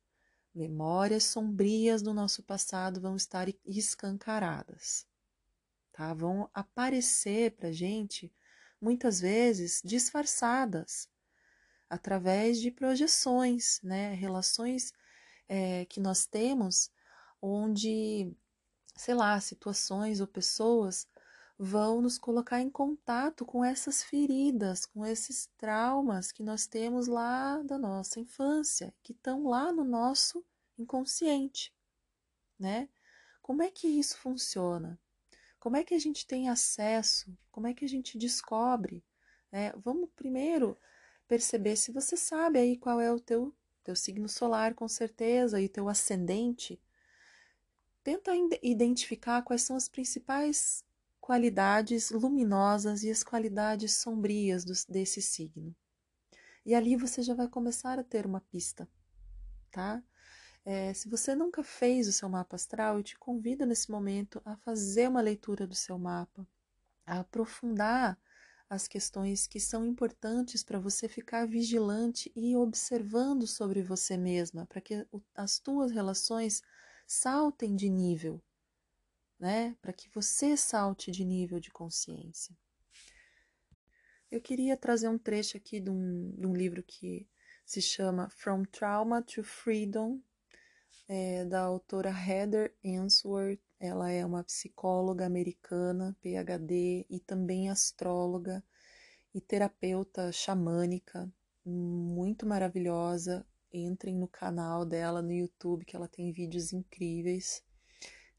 Memórias 0.55 1.25
sombrias 1.25 2.03
do 2.03 2.13
nosso 2.13 2.43
passado 2.43 3.01
vão 3.01 3.17
estar 3.17 3.49
escancaradas, 3.65 5.07
tá? 5.93 6.13
Vão 6.15 6.49
aparecer 6.53 7.53
para 7.57 7.73
gente 7.73 8.33
muitas 8.85 9.19
vezes 9.19 9.81
disfarçadas, 9.83 11.09
através 11.89 12.61
de 12.61 12.71
projeções, 12.71 13.81
né? 13.83 14.13
relações 14.15 14.93
é, 15.49 15.87
que 15.87 15.99
nós 15.99 16.27
temos, 16.27 16.91
onde, 17.41 18.31
sei 18.95 19.15
lá, 19.15 19.41
situações 19.41 20.21
ou 20.21 20.27
pessoas 20.27 21.09
vão 21.59 22.03
nos 22.03 22.19
colocar 22.19 22.61
em 22.61 22.69
contato 22.69 23.47
com 23.47 23.65
essas 23.65 24.03
feridas, 24.03 24.85
com 24.85 25.07
esses 25.07 25.49
traumas 25.57 26.31
que 26.31 26.43
nós 26.43 26.67
temos 26.67 27.07
lá 27.07 27.63
da 27.63 27.79
nossa 27.79 28.21
infância, 28.21 28.93
que 29.03 29.13
estão 29.13 29.47
lá 29.47 29.73
no 29.73 29.85
nosso 29.85 30.45
inconsciente, 30.77 31.73
né? 32.59 32.87
Como 33.41 33.63
é 33.63 33.71
que 33.71 33.87
isso 33.87 34.19
funciona? 34.19 35.01
Como 35.65 35.79
é 35.79 35.83
que 35.83 35.95
a 35.95 35.99
gente 35.99 36.27
tem 36.27 36.51
acesso? 36.51 37.35
Como 37.51 37.67
é 37.67 37.73
que 37.73 37.87
a 37.87 37.89
gente 37.89 38.19
descobre? 38.19 39.03
É, 39.51 39.73
vamos 39.79 40.11
primeiro 40.15 40.77
perceber 41.27 41.75
se 41.77 41.91
você 41.91 42.19
sabe 42.19 42.59
aí 42.59 42.77
qual 42.77 43.01
é 43.01 43.11
o 43.11 43.19
teu, 43.19 43.51
teu 43.83 43.97
signo 43.97 44.29
solar, 44.29 44.75
com 44.75 44.87
certeza, 44.87 45.63
e 45.63 45.67
teu 45.67 45.89
ascendente. 45.89 46.79
Tenta 48.03 48.33
identificar 48.63 49.41
quais 49.41 49.63
são 49.63 49.75
as 49.75 49.89
principais 49.89 50.85
qualidades 51.19 52.11
luminosas 52.11 53.03
e 53.03 53.11
as 53.11 53.23
qualidades 53.23 53.95
sombrias 53.95 54.67
do, 54.67 54.75
desse 54.87 55.23
signo. 55.23 55.75
E 56.67 56.75
ali 56.75 56.95
você 56.95 57.23
já 57.23 57.33
vai 57.33 57.49
começar 57.49 57.99
a 57.99 58.05
ter 58.05 58.27
uma 58.27 58.43
pista, 58.43 58.87
tá? 59.71 60.05
É, 60.65 60.95
se 60.95 61.09
você 61.11 61.35
nunca 61.35 61.63
fez 61.63 62.09
o 62.09 62.13
seu 62.13 62.29
mapa 62.29 62.57
astral, 62.57 62.97
eu 62.97 63.03
te 63.03 63.19
convido 63.19 63.67
nesse 63.67 63.91
momento 63.91 64.41
a 64.45 64.57
fazer 64.57 65.09
uma 65.09 65.21
leitura 65.21 65.67
do 65.67 65.75
seu 65.75 65.99
mapa, 65.99 66.47
a 67.05 67.21
aprofundar 67.21 68.19
as 68.69 68.89
questões 68.89 69.47
que 69.47 69.61
são 69.61 69.85
importantes 69.85 70.65
para 70.65 70.79
você 70.79 71.07
ficar 71.07 71.47
vigilante 71.47 72.33
e 72.35 72.57
observando 72.57 73.47
sobre 73.47 73.83
você 73.83 74.17
mesma, 74.17 74.65
para 74.67 74.81
que 74.81 75.07
as 75.35 75.59
tuas 75.59 75.93
relações 75.93 76.63
saltem 77.07 77.77
de 77.77 77.91
nível, 77.91 78.43
né? 79.39 79.77
Para 79.83 79.93
que 79.93 80.09
você 80.09 80.57
salte 80.57 81.11
de 81.11 81.25
nível 81.27 81.61
de 81.61 81.71
consciência. 81.71 82.57
Eu 84.31 84.41
queria 84.41 84.77
trazer 84.79 85.09
um 85.09 85.19
trecho 85.19 85.59
aqui 85.59 85.79
de 85.79 85.91
um, 85.91 86.35
de 86.37 86.47
um 86.47 86.55
livro 86.55 86.83
que 86.83 87.29
se 87.67 87.83
chama 87.83 88.31
From 88.31 88.65
Trauma 88.65 89.23
to 89.23 89.45
Freedom, 89.45 90.21
é, 91.09 91.45
da 91.45 91.61
autora 91.63 92.11
Heather 92.11 92.75
Answorth. 92.85 93.61
Ela 93.79 94.11
é 94.11 94.25
uma 94.25 94.45
psicóloga 94.45 95.27
americana, 95.27 96.17
PhD, 96.21 97.07
e 97.11 97.21
também 97.21 97.69
astróloga 97.69 98.65
e 99.35 99.41
terapeuta 99.41 100.33
xamânica, 100.33 101.31
muito 101.65 102.47
maravilhosa. 102.47 103.47
Entrem 103.73 104.17
no 104.17 104.29
canal 104.29 104.87
dela 104.87 105.21
no 105.21 105.33
YouTube, 105.33 105.85
que 105.85 105.97
ela 105.97 106.09
tem 106.09 106.33
vídeos 106.33 106.73
incríveis 106.73 107.63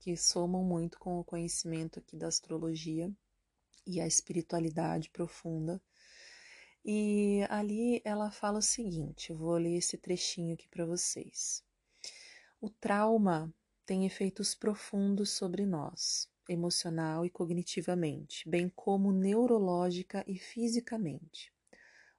que 0.05 0.15
somam 0.15 0.63
muito 0.63 0.99
com 0.99 1.19
o 1.19 1.23
conhecimento 1.23 1.97
aqui 1.97 2.15
da 2.15 2.27
astrologia 2.27 3.11
e 3.87 3.99
a 3.99 4.05
espiritualidade 4.05 5.09
profunda. 5.09 5.81
E 6.85 7.41
ali 7.49 8.03
ela 8.05 8.29
fala 8.29 8.59
o 8.59 8.61
seguinte: 8.61 9.33
vou 9.33 9.57
ler 9.57 9.77
esse 9.77 9.97
trechinho 9.97 10.53
aqui 10.53 10.67
para 10.67 10.85
vocês. 10.85 11.63
O 12.65 12.69
trauma 12.71 13.53
tem 13.85 14.07
efeitos 14.07 14.55
profundos 14.55 15.29
sobre 15.29 15.67
nós, 15.67 16.27
emocional 16.49 17.23
e 17.23 17.29
cognitivamente, 17.29 18.49
bem 18.49 18.69
como 18.75 19.11
neurológica 19.11 20.25
e 20.25 20.39
fisicamente. 20.39 21.53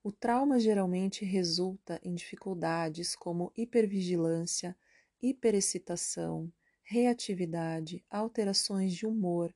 O 0.04 0.12
trauma 0.12 0.60
geralmente 0.60 1.24
resulta 1.24 1.98
em 2.00 2.14
dificuldades 2.14 3.16
como 3.16 3.52
hipervigilância, 3.56 4.76
hiperexcitação, 5.20 6.48
reatividade, 6.84 8.04
alterações 8.08 8.94
de 8.94 9.04
humor, 9.04 9.52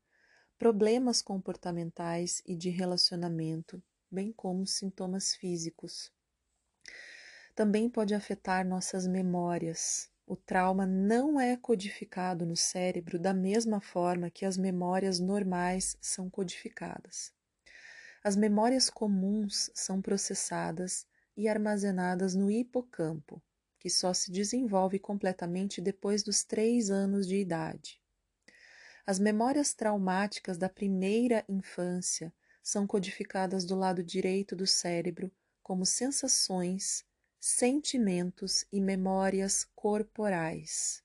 problemas 0.59 1.23
comportamentais 1.23 2.43
e 2.45 2.57
de 2.57 2.69
relacionamento, 2.69 3.81
bem 4.11 4.33
como 4.33 4.67
sintomas 4.67 5.37
físicos. 5.37 6.13
Também 7.55 7.89
pode 7.89 8.13
afetar 8.13 8.67
nossas 8.67 9.07
memórias, 9.07 10.11
o 10.31 10.37
trauma 10.37 10.87
não 10.87 11.41
é 11.41 11.57
codificado 11.57 12.47
no 12.47 12.55
cérebro 12.55 13.19
da 13.19 13.35
mesma 13.35 13.81
forma 13.81 14.31
que 14.31 14.45
as 14.45 14.57
memórias 14.57 15.19
normais 15.19 15.97
são 16.01 16.31
codificadas. 16.31 17.33
As 18.23 18.37
memórias 18.37 18.89
comuns 18.89 19.73
são 19.75 20.01
processadas 20.01 21.05
e 21.37 21.49
armazenadas 21.49 22.37
no 22.37 22.49
hipocampo, 22.49 23.43
que 23.77 23.91
só 23.91 24.15
se 24.15 24.31
desenvolve 24.31 25.01
completamente 25.01 25.81
depois 25.81 26.23
dos 26.23 26.45
três 26.45 26.91
anos 26.91 27.27
de 27.27 27.35
idade. 27.35 28.01
As 29.05 29.19
memórias 29.19 29.75
traumáticas 29.75 30.57
da 30.57 30.69
primeira 30.69 31.45
infância 31.49 32.33
são 32.63 32.87
codificadas 32.87 33.65
do 33.65 33.75
lado 33.75 34.01
direito 34.01 34.55
do 34.55 34.65
cérebro 34.65 35.29
como 35.61 35.85
sensações, 35.85 37.05
sentimentos 37.41 38.67
e 38.71 38.83
memórias 38.83 39.67
corporais. 39.75 41.03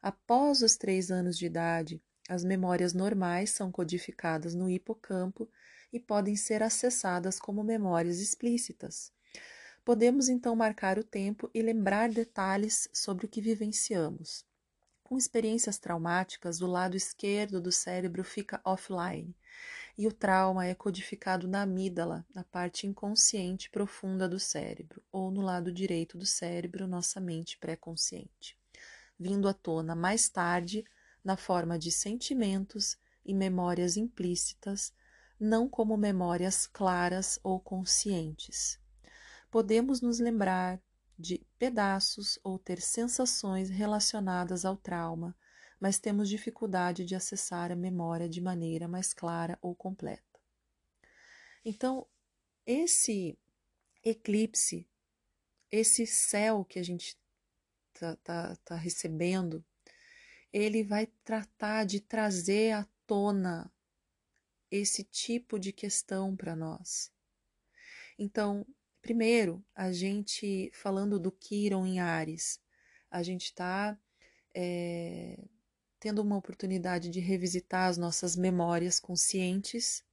Após 0.00 0.62
os 0.62 0.76
três 0.76 1.10
anos 1.10 1.36
de 1.36 1.44
idade, 1.44 2.02
as 2.26 2.42
memórias 2.42 2.94
normais 2.94 3.50
são 3.50 3.70
codificadas 3.70 4.54
no 4.54 4.70
hipocampo 4.70 5.46
e 5.92 6.00
podem 6.00 6.34
ser 6.36 6.62
acessadas 6.62 7.38
como 7.38 7.62
memórias 7.62 8.18
explícitas. 8.18 9.12
Podemos 9.84 10.30
então 10.30 10.56
marcar 10.56 10.98
o 10.98 11.04
tempo 11.04 11.50
e 11.52 11.60
lembrar 11.60 12.08
detalhes 12.08 12.88
sobre 12.90 13.26
o 13.26 13.28
que 13.28 13.42
vivenciamos. 13.42 14.46
Com 15.02 15.18
experiências 15.18 15.78
traumáticas, 15.78 16.62
o 16.62 16.66
lado 16.66 16.96
esquerdo 16.96 17.60
do 17.60 17.70
cérebro 17.70 18.24
fica 18.24 18.58
offline 18.64 19.36
e 19.96 20.06
o 20.06 20.12
trauma 20.12 20.66
é 20.66 20.74
codificado 20.74 21.46
na 21.46 21.62
amígdala, 21.62 22.26
na 22.34 22.42
parte 22.42 22.86
inconsciente 22.86 23.70
profunda 23.70 24.28
do 24.28 24.40
cérebro, 24.40 25.02
ou 25.12 25.30
no 25.30 25.40
lado 25.40 25.72
direito 25.72 26.18
do 26.18 26.26
cérebro, 26.26 26.86
nossa 26.86 27.20
mente 27.20 27.56
pré-consciente, 27.58 28.58
vindo 29.18 29.48
à 29.48 29.54
tona 29.54 29.94
mais 29.94 30.28
tarde 30.28 30.84
na 31.22 31.36
forma 31.36 31.78
de 31.78 31.92
sentimentos 31.92 32.98
e 33.24 33.32
memórias 33.32 33.96
implícitas, 33.96 34.92
não 35.38 35.68
como 35.68 35.96
memórias 35.96 36.66
claras 36.66 37.38
ou 37.42 37.60
conscientes. 37.60 38.78
Podemos 39.50 40.00
nos 40.00 40.18
lembrar 40.18 40.80
de 41.18 41.46
pedaços 41.58 42.38
ou 42.42 42.58
ter 42.58 42.80
sensações 42.80 43.70
relacionadas 43.70 44.64
ao 44.64 44.76
trauma, 44.76 45.34
mas 45.84 45.98
temos 45.98 46.30
dificuldade 46.30 47.04
de 47.04 47.14
acessar 47.14 47.70
a 47.70 47.76
memória 47.76 48.26
de 48.26 48.40
maneira 48.40 48.88
mais 48.88 49.12
clara 49.12 49.58
ou 49.60 49.74
completa. 49.74 50.40
Então, 51.62 52.06
esse 52.64 53.38
eclipse, 54.02 54.88
esse 55.70 56.06
céu 56.06 56.64
que 56.64 56.78
a 56.78 56.82
gente 56.82 57.18
está 57.92 58.16
tá, 58.16 58.56
tá 58.64 58.76
recebendo, 58.76 59.62
ele 60.50 60.82
vai 60.82 61.06
tratar 61.22 61.84
de 61.84 62.00
trazer 62.00 62.72
à 62.72 62.88
tona 63.06 63.70
esse 64.70 65.04
tipo 65.04 65.58
de 65.58 65.70
questão 65.70 66.34
para 66.34 66.56
nós. 66.56 67.12
Então, 68.18 68.66
primeiro, 69.02 69.62
a 69.74 69.92
gente 69.92 70.70
falando 70.72 71.20
do 71.20 71.30
Quiron 71.30 71.84
em 71.84 72.00
Ares, 72.00 72.58
a 73.10 73.22
gente 73.22 73.44
está 73.44 73.98
é, 74.54 75.36
eh, 75.38 75.53
tendo 76.04 76.20
uma 76.20 76.36
oportunidade 76.36 77.08
de 77.08 77.18
revisitar 77.18 77.88
as 77.88 77.96
nossas 77.96 78.36
memórias 78.36 79.00
conscientes, 79.00 80.04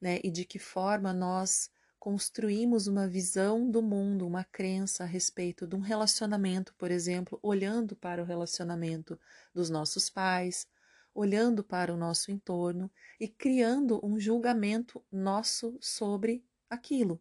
né, 0.00 0.18
e 0.24 0.32
de 0.32 0.44
que 0.44 0.58
forma 0.58 1.12
nós 1.12 1.70
construímos 1.96 2.88
uma 2.88 3.06
visão 3.06 3.70
do 3.70 3.80
mundo, 3.80 4.26
uma 4.26 4.42
crença 4.42 5.04
a 5.04 5.06
respeito 5.06 5.64
de 5.64 5.76
um 5.76 5.78
relacionamento, 5.78 6.74
por 6.74 6.90
exemplo, 6.90 7.38
olhando 7.40 7.94
para 7.94 8.20
o 8.20 8.24
relacionamento 8.24 9.16
dos 9.54 9.70
nossos 9.70 10.10
pais, 10.10 10.66
olhando 11.14 11.62
para 11.62 11.94
o 11.94 11.96
nosso 11.96 12.32
entorno 12.32 12.90
e 13.20 13.28
criando 13.28 14.04
um 14.04 14.18
julgamento 14.18 15.04
nosso 15.08 15.78
sobre 15.80 16.44
aquilo. 16.68 17.20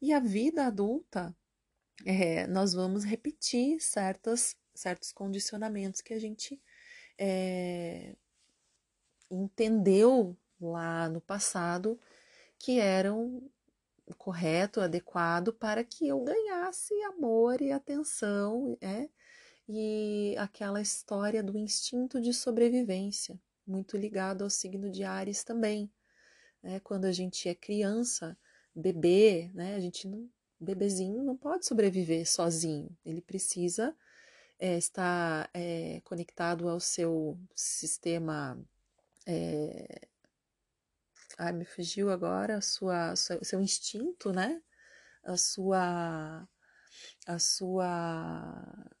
E 0.00 0.12
a 0.12 0.18
vida 0.18 0.66
adulta, 0.66 1.32
é, 2.04 2.48
nós 2.48 2.72
vamos 2.72 3.04
repetir 3.04 3.80
certas, 3.80 4.56
certos 4.74 5.12
condicionamentos 5.12 6.00
que 6.00 6.12
a 6.12 6.18
gente 6.18 6.60
é, 7.18 8.14
entendeu 9.30 10.36
lá 10.60 11.08
no 11.08 11.20
passado 11.20 11.98
que 12.58 12.78
eram 12.78 13.42
correto, 14.18 14.80
adequado 14.80 15.52
para 15.52 15.82
que 15.84 16.06
eu 16.08 16.20
ganhasse 16.20 16.94
amor 17.04 17.60
e 17.60 17.72
atenção, 17.72 18.76
é, 18.80 19.08
e 19.68 20.34
aquela 20.38 20.80
história 20.80 21.42
do 21.42 21.56
instinto 21.56 22.20
de 22.20 22.32
sobrevivência, 22.32 23.40
muito 23.66 23.96
ligado 23.96 24.42
ao 24.42 24.50
signo 24.50 24.90
de 24.90 25.04
Ares 25.04 25.44
também. 25.44 25.90
Né? 26.62 26.80
Quando 26.80 27.04
a 27.06 27.12
gente 27.12 27.48
é 27.48 27.54
criança, 27.54 28.36
bebê, 28.74 29.50
né? 29.54 29.74
a 29.74 29.80
gente 29.80 30.06
não, 30.08 30.28
bebezinho 30.60 31.22
não 31.22 31.36
pode 31.36 31.66
sobreviver 31.66 32.28
sozinho, 32.28 32.90
ele 33.04 33.20
precisa 33.20 33.96
é, 34.62 34.78
está 34.78 35.50
é, 35.52 36.00
conectado 36.04 36.68
ao 36.68 36.78
seu 36.78 37.36
sistema. 37.52 38.56
É, 39.26 40.06
ai, 41.36 41.52
me 41.52 41.64
fugiu 41.64 42.10
agora, 42.10 42.60
sua, 42.60 43.16
seu, 43.16 43.44
seu 43.44 43.60
instinto, 43.60 44.32
né? 44.32 44.62
A 45.24 45.36
sua. 45.36 46.48
A 47.26 47.38
sua. 47.40 48.94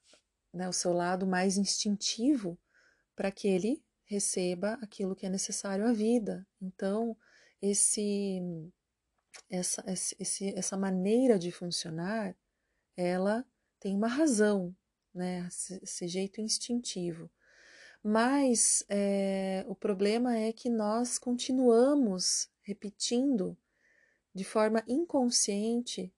Né, 0.52 0.68
o 0.68 0.72
seu 0.72 0.92
lado 0.92 1.26
mais 1.26 1.56
instintivo 1.56 2.58
para 3.14 3.30
que 3.30 3.46
ele 3.48 3.82
receba 4.04 4.74
aquilo 4.82 5.14
que 5.14 5.26
é 5.26 5.30
necessário 5.30 5.86
à 5.86 5.92
vida. 5.92 6.46
Então, 6.60 7.16
esse, 7.62 8.40
essa, 9.48 9.84
esse, 9.86 10.52
essa 10.58 10.76
maneira 10.76 11.38
de 11.38 11.52
funcionar, 11.52 12.36
ela 12.96 13.46
tem 13.80 13.96
uma 13.96 14.08
razão, 14.08 14.76
né? 15.14 15.48
Esse 15.82 16.08
jeito 16.08 16.40
instintivo. 16.40 17.30
Mas 18.02 18.84
é, 18.88 19.64
o 19.68 19.74
problema 19.74 20.36
é 20.36 20.52
que 20.52 20.68
nós 20.68 21.18
continuamos 21.18 22.48
repetindo 22.62 23.56
de 24.34 24.44
forma 24.44 24.82
inconsciente 24.88 26.12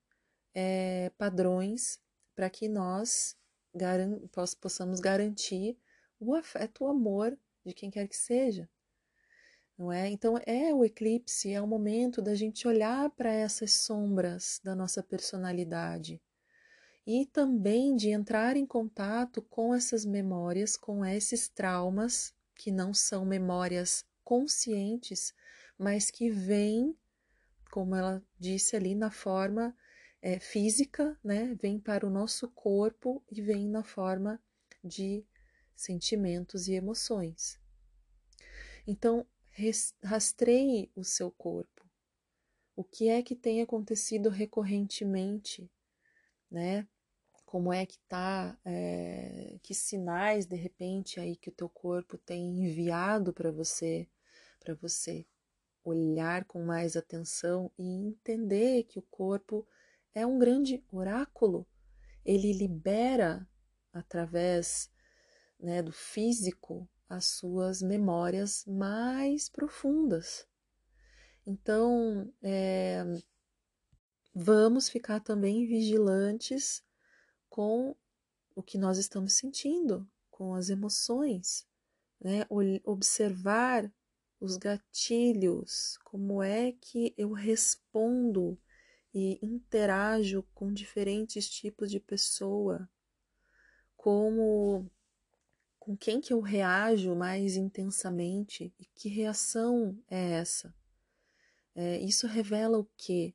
é, 0.54 1.10
padrões 1.18 2.00
para 2.34 2.48
que 2.48 2.68
nós 2.68 3.36
garan 3.74 4.20
possamos 4.60 5.00
garantir 5.00 5.76
o 6.18 6.34
afeto, 6.34 6.84
o 6.84 6.88
amor 6.88 7.36
de 7.64 7.74
quem 7.74 7.90
quer 7.90 8.08
que 8.08 8.16
seja. 8.16 8.68
Não 9.76 9.92
é? 9.92 10.08
Então 10.08 10.38
é 10.46 10.72
o 10.72 10.84
eclipse, 10.84 11.52
é 11.52 11.60
o 11.60 11.66
momento 11.66 12.22
da 12.22 12.34
gente 12.34 12.66
olhar 12.68 13.10
para 13.10 13.32
essas 13.32 13.72
sombras 13.72 14.60
da 14.62 14.74
nossa 14.74 15.02
personalidade 15.02 16.22
e 17.06 17.26
também 17.26 17.94
de 17.94 18.08
entrar 18.10 18.56
em 18.56 18.64
contato 18.64 19.42
com 19.42 19.74
essas 19.74 20.04
memórias, 20.04 20.76
com 20.76 21.04
esses 21.04 21.48
traumas 21.48 22.34
que 22.54 22.70
não 22.70 22.94
são 22.94 23.24
memórias 23.24 24.04
conscientes, 24.22 25.34
mas 25.78 26.10
que 26.10 26.30
vêm, 26.30 26.96
como 27.70 27.94
ela 27.94 28.22
disse 28.38 28.74
ali, 28.74 28.94
na 28.94 29.10
forma 29.10 29.76
é, 30.22 30.38
física, 30.38 31.18
né? 31.22 31.54
Vem 31.60 31.78
para 31.78 32.06
o 32.06 32.10
nosso 32.10 32.48
corpo 32.48 33.22
e 33.30 33.42
vem 33.42 33.68
na 33.68 33.82
forma 33.82 34.40
de 34.82 35.22
sentimentos 35.76 36.68
e 36.68 36.72
emoções. 36.72 37.60
Então, 38.86 39.26
rastreie 40.02 40.90
o 40.94 41.04
seu 41.04 41.30
corpo. 41.30 41.86
O 42.76 42.82
que 42.82 43.08
é 43.08 43.22
que 43.22 43.36
tem 43.36 43.60
acontecido 43.60 44.30
recorrentemente, 44.30 45.70
né? 46.50 46.88
Como 47.54 47.72
é 47.72 47.86
que 47.86 48.00
tá, 48.08 48.58
é, 48.64 49.60
que 49.62 49.72
sinais 49.72 50.44
de 50.44 50.56
repente 50.56 51.20
aí 51.20 51.36
que 51.36 51.50
o 51.50 51.52
teu 51.52 51.68
corpo 51.68 52.18
tem 52.18 52.64
enviado 52.64 53.32
para 53.32 53.52
você, 53.52 54.08
para 54.58 54.74
você 54.74 55.24
olhar 55.84 56.46
com 56.46 56.64
mais 56.64 56.96
atenção 56.96 57.70
e 57.78 57.84
entender 57.84 58.82
que 58.82 58.98
o 58.98 59.02
corpo 59.02 59.64
é 60.12 60.26
um 60.26 60.36
grande 60.36 60.84
oráculo. 60.90 61.64
Ele 62.24 62.52
libera 62.52 63.48
através 63.92 64.90
né, 65.56 65.80
do 65.80 65.92
físico 65.92 66.90
as 67.08 67.26
suas 67.26 67.80
memórias 67.82 68.64
mais 68.66 69.48
profundas. 69.48 70.44
Então, 71.46 72.34
é, 72.42 73.04
vamos 74.34 74.88
ficar 74.88 75.20
também 75.20 75.64
vigilantes 75.68 76.83
com 77.54 77.94
o 78.56 78.64
que 78.64 78.76
nós 78.76 78.98
estamos 78.98 79.34
sentindo, 79.34 80.04
com 80.28 80.54
as 80.54 80.70
emoções, 80.70 81.64
né? 82.20 82.44
observar 82.82 83.88
os 84.40 84.56
gatilhos, 84.56 85.96
como 86.02 86.42
é 86.42 86.72
que 86.72 87.14
eu 87.16 87.30
respondo 87.30 88.58
e 89.14 89.38
interajo 89.40 90.42
com 90.52 90.72
diferentes 90.72 91.48
tipos 91.48 91.92
de 91.92 92.00
pessoa, 92.00 92.90
como 93.96 94.90
com 95.78 95.96
quem 95.96 96.20
que 96.20 96.32
eu 96.32 96.40
reajo 96.40 97.14
mais 97.14 97.54
intensamente 97.54 98.74
e 98.80 98.84
que 98.84 99.08
reação 99.08 99.96
é 100.10 100.32
essa? 100.32 100.74
É, 101.72 102.00
isso 102.00 102.26
revela 102.26 102.80
o 102.80 102.90
que 102.96 103.32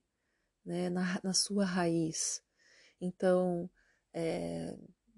né, 0.66 0.90
na, 0.90 1.22
na, 1.24 1.34
sua 1.34 1.64
raiz. 1.64 2.44
Então, 3.00 3.70
é, 4.13 4.76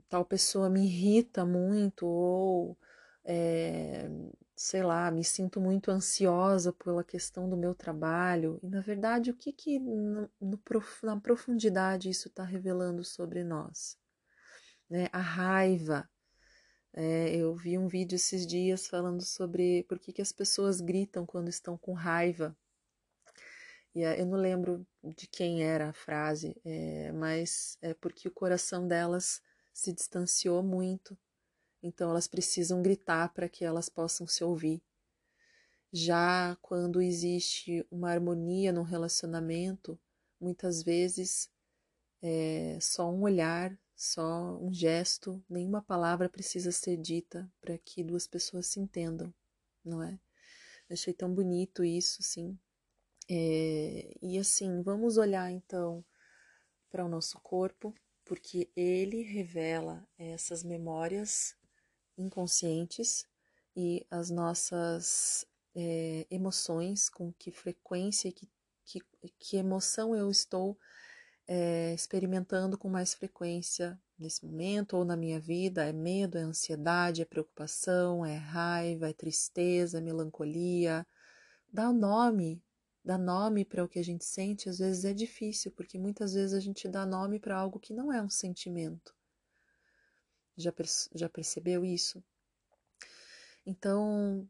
tal 0.10 0.25
pessoa 0.25 0.69
me 0.69 0.86
irrita 0.86 1.45
muito 1.45 2.06
ou, 2.06 2.77
é, 3.23 4.10
sei 4.56 4.84
lá, 4.84 5.10
me 5.10 5.23
sinto 5.23 5.60
muito 5.60 5.89
ansiosa 5.89 6.73
pela 6.73 7.04
questão 7.04 7.49
do 7.49 7.58
meu 7.58 7.73
trabalho. 7.73 8.60
E, 8.62 8.67
na 8.67 8.82
verdade, 8.82 9.32
o 9.32 9.34
que, 9.36 9.51
que 9.54 9.80
no, 9.80 10.30
no, 10.39 10.60
na 11.04 11.19
profundidade 11.19 12.10
isso 12.10 12.27
está 12.27 12.43
revelando 12.43 13.04
sobre 13.04 13.43
nós? 13.43 13.97
Né? 14.89 15.08
A 15.13 15.19
raiva, 15.19 16.10
é, 16.93 17.36
eu 17.36 17.56
vi 17.56 17.77
um 17.77 17.88
vídeo 17.88 18.15
esses 18.15 18.45
dias 18.45 18.88
falando 18.88 19.21
sobre 19.23 19.84
por 19.84 19.97
que, 19.97 20.12
que 20.12 20.21
as 20.21 20.34
pessoas 20.34 20.82
gritam 20.82 21.25
quando 21.25 21.47
estão 21.49 21.77
com 21.77 21.93
raiva. 21.93 22.56
E 23.93 24.01
eu 24.01 24.25
não 24.25 24.38
lembro 24.38 24.86
de 25.04 25.27
quem 25.27 25.63
era 25.63 25.89
a 25.89 25.93
frase, 25.93 26.56
é, 26.63 27.12
mas 27.12 27.77
é 27.82 27.93
porque 27.93 28.27
o 28.27 28.32
coração 28.32 28.88
delas 28.88 29.41
se 29.73 29.91
distanciou 29.91 30.63
muito. 30.63 31.17
Então 31.84 32.10
elas 32.10 32.27
precisam 32.27 32.82
gritar 32.82 33.34
para 33.34 33.49
que 33.49 33.65
elas 33.65 33.89
possam 33.89 34.25
se 34.27 34.43
ouvir. 34.43 34.82
Já 35.91 36.58
quando 36.62 37.01
existe 37.01 37.86
uma 37.91 38.12
harmonia 38.12 38.71
no 38.71 38.84
relacionamento, 38.84 39.99
muitas 40.39 40.82
vezes 40.82 41.49
é, 42.21 42.77
só 42.80 43.12
um 43.12 43.23
olhar 43.23 43.77
só 44.01 44.58
um 44.58 44.73
gesto, 44.73 45.43
nenhuma 45.47 45.80
palavra 45.80 46.27
precisa 46.27 46.71
ser 46.71 46.97
dita 46.97 47.47
para 47.62 47.77
que 47.77 48.04
duas 48.04 48.25
pessoas 48.25 48.65
se 48.65 48.80
entendam, 48.80 49.32
não 49.86 50.01
é? 50.01 50.19
Achei 50.89 51.13
tão 51.13 51.32
bonito 51.32 51.84
isso, 51.84 52.23
sim. 52.23 52.58
É, 53.34 54.13
e 54.22 54.38
assim, 54.38 54.82
vamos 54.82 55.15
olhar 55.15 55.50
então 55.50 56.04
para 56.89 57.06
o 57.06 57.08
nosso 57.08 57.39
corpo, 57.39 57.96
porque 58.26 58.70
ele 58.76 59.22
revela 59.22 60.06
essas 60.17 60.65
memórias 60.65 61.56
inconscientes 62.17 63.26
e 63.74 64.06
as 64.12 64.30
nossas 64.30 65.46
é, 65.74 66.28
emoções, 66.30 67.08
com 67.08 67.32
que 67.32 67.52
frequência, 67.52 68.30
que, 68.34 68.50
que, 68.84 69.00
que 69.39 69.56
emoção 69.56 70.13
eu 70.13 70.30
estou 70.30 70.78
é, 71.48 71.94
experimentando 71.94 72.78
com 72.78 72.89
mais 72.89 73.13
frequência 73.13 73.98
nesse 74.20 74.46
momento 74.46 74.98
ou 74.98 75.06
na 75.06 75.15
minha 75.15 75.39
vida 75.39 75.86
é 75.86 75.94
medo, 75.94 76.38
é 76.38 76.41
ansiedade, 76.41 77.22
é 77.22 77.26
preocupação, 77.26 78.26
é 78.26 78.36
raiva, 78.36 79.10
é 79.10 79.13
tristeza, 79.13 80.00
é 80.00 80.02
melancolia. 80.02 81.08
Dá 81.72 81.94
nome, 81.94 82.62
dá 83.04 83.18
nome 83.18 83.66
para 83.66 83.84
o 83.84 83.88
que 83.88 84.00
a 84.00 84.04
gente 84.04 84.26
sente, 84.26 84.70
às 84.70 84.80
vezes 84.80 85.06
é 85.06 85.14
difícil, 85.14 85.72
porque 85.72 85.98
muitas 85.98 86.34
vezes 86.34 86.54
a 86.54 86.60
gente 86.60 86.88
dá 86.88 87.06
nome 87.06 87.40
para 87.40 87.58
algo 87.58 87.80
que 87.80 87.94
não 87.94 88.12
é 88.12 88.22
um 88.22 88.30
sentimento. 88.30 89.16
Já, 90.58 90.74
já 91.16 91.30
percebeu 91.30 91.84
isso? 91.84 92.24
Então, 93.66 94.48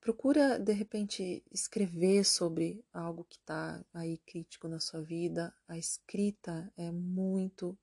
Procura, 0.00 0.58
de 0.58 0.72
repente, 0.72 1.44
escrever 1.52 2.24
sobre 2.24 2.82
algo 2.90 3.22
que 3.24 3.36
está 3.36 3.84
aí 3.92 4.16
crítico 4.16 4.66
na 4.66 4.80
sua 4.80 5.02
vida. 5.02 5.54
A 5.68 5.76
escrita 5.76 6.72
é 6.74 6.90
muito, 6.90 7.78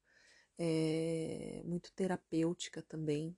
é, 0.57 1.61
muito 1.63 1.91
terapêutica 1.93 2.81
também. 2.81 3.37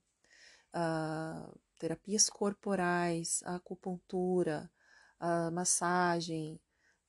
Ah, 0.72 1.52
terapias 1.78 2.30
corporais, 2.30 3.42
a 3.44 3.56
acupuntura, 3.56 4.70
a 5.18 5.50
massagem, 5.50 6.58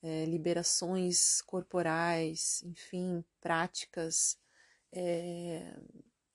é, 0.02 0.24
liberações 0.24 1.40
corporais, 1.42 2.62
enfim, 2.64 3.24
práticas 3.40 4.36
é, 4.92 5.76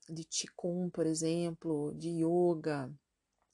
de 0.10 0.24
Qigong, 0.24 0.90
por 0.90 1.06
exemplo, 1.06 1.94
de 1.96 2.10
yoga, 2.24 2.92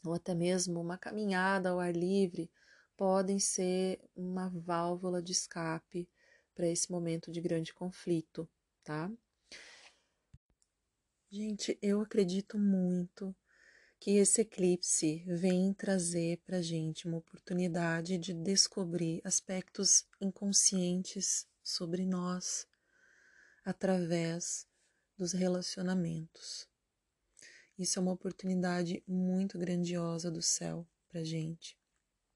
ou 0.06 0.14
até 0.14 0.36
mesmo 0.36 0.80
uma 0.80 0.98
caminhada 0.98 1.70
ao 1.70 1.80
ar 1.80 1.96
livre, 1.96 2.52
podem 2.96 3.40
ser 3.40 4.00
uma 4.16 4.50
válvula 4.50 5.22
de 5.22 5.32
escape 5.32 6.08
para 6.54 6.68
esse 6.68 6.92
momento 6.92 7.32
de 7.32 7.42
grande 7.42 7.74
conflito, 7.74 8.48
tá? 8.84 9.12
Gente, 11.32 11.78
eu 11.82 12.00
acredito 12.00 12.60
muito 12.60 13.36
que 14.04 14.18
esse 14.18 14.42
eclipse 14.42 15.24
vem 15.26 15.74
trazer 15.74 16.42
para 16.46 16.62
gente 16.62 17.08
uma 17.08 17.20
oportunidade 17.20 18.18
de 18.18 18.34
descobrir 18.34 19.22
aspectos 19.24 20.06
inconscientes 20.20 21.48
sobre 21.64 22.06
nós 22.06 22.68
através 23.64 24.68
dos 25.18 25.32
relacionamentos. 25.32 26.68
Isso 27.80 27.98
é 27.98 28.02
uma 28.02 28.12
oportunidade 28.12 29.02
muito 29.08 29.58
grandiosa 29.58 30.30
do 30.30 30.42
céu 30.42 30.86
para 31.08 31.24
gente. 31.24 31.78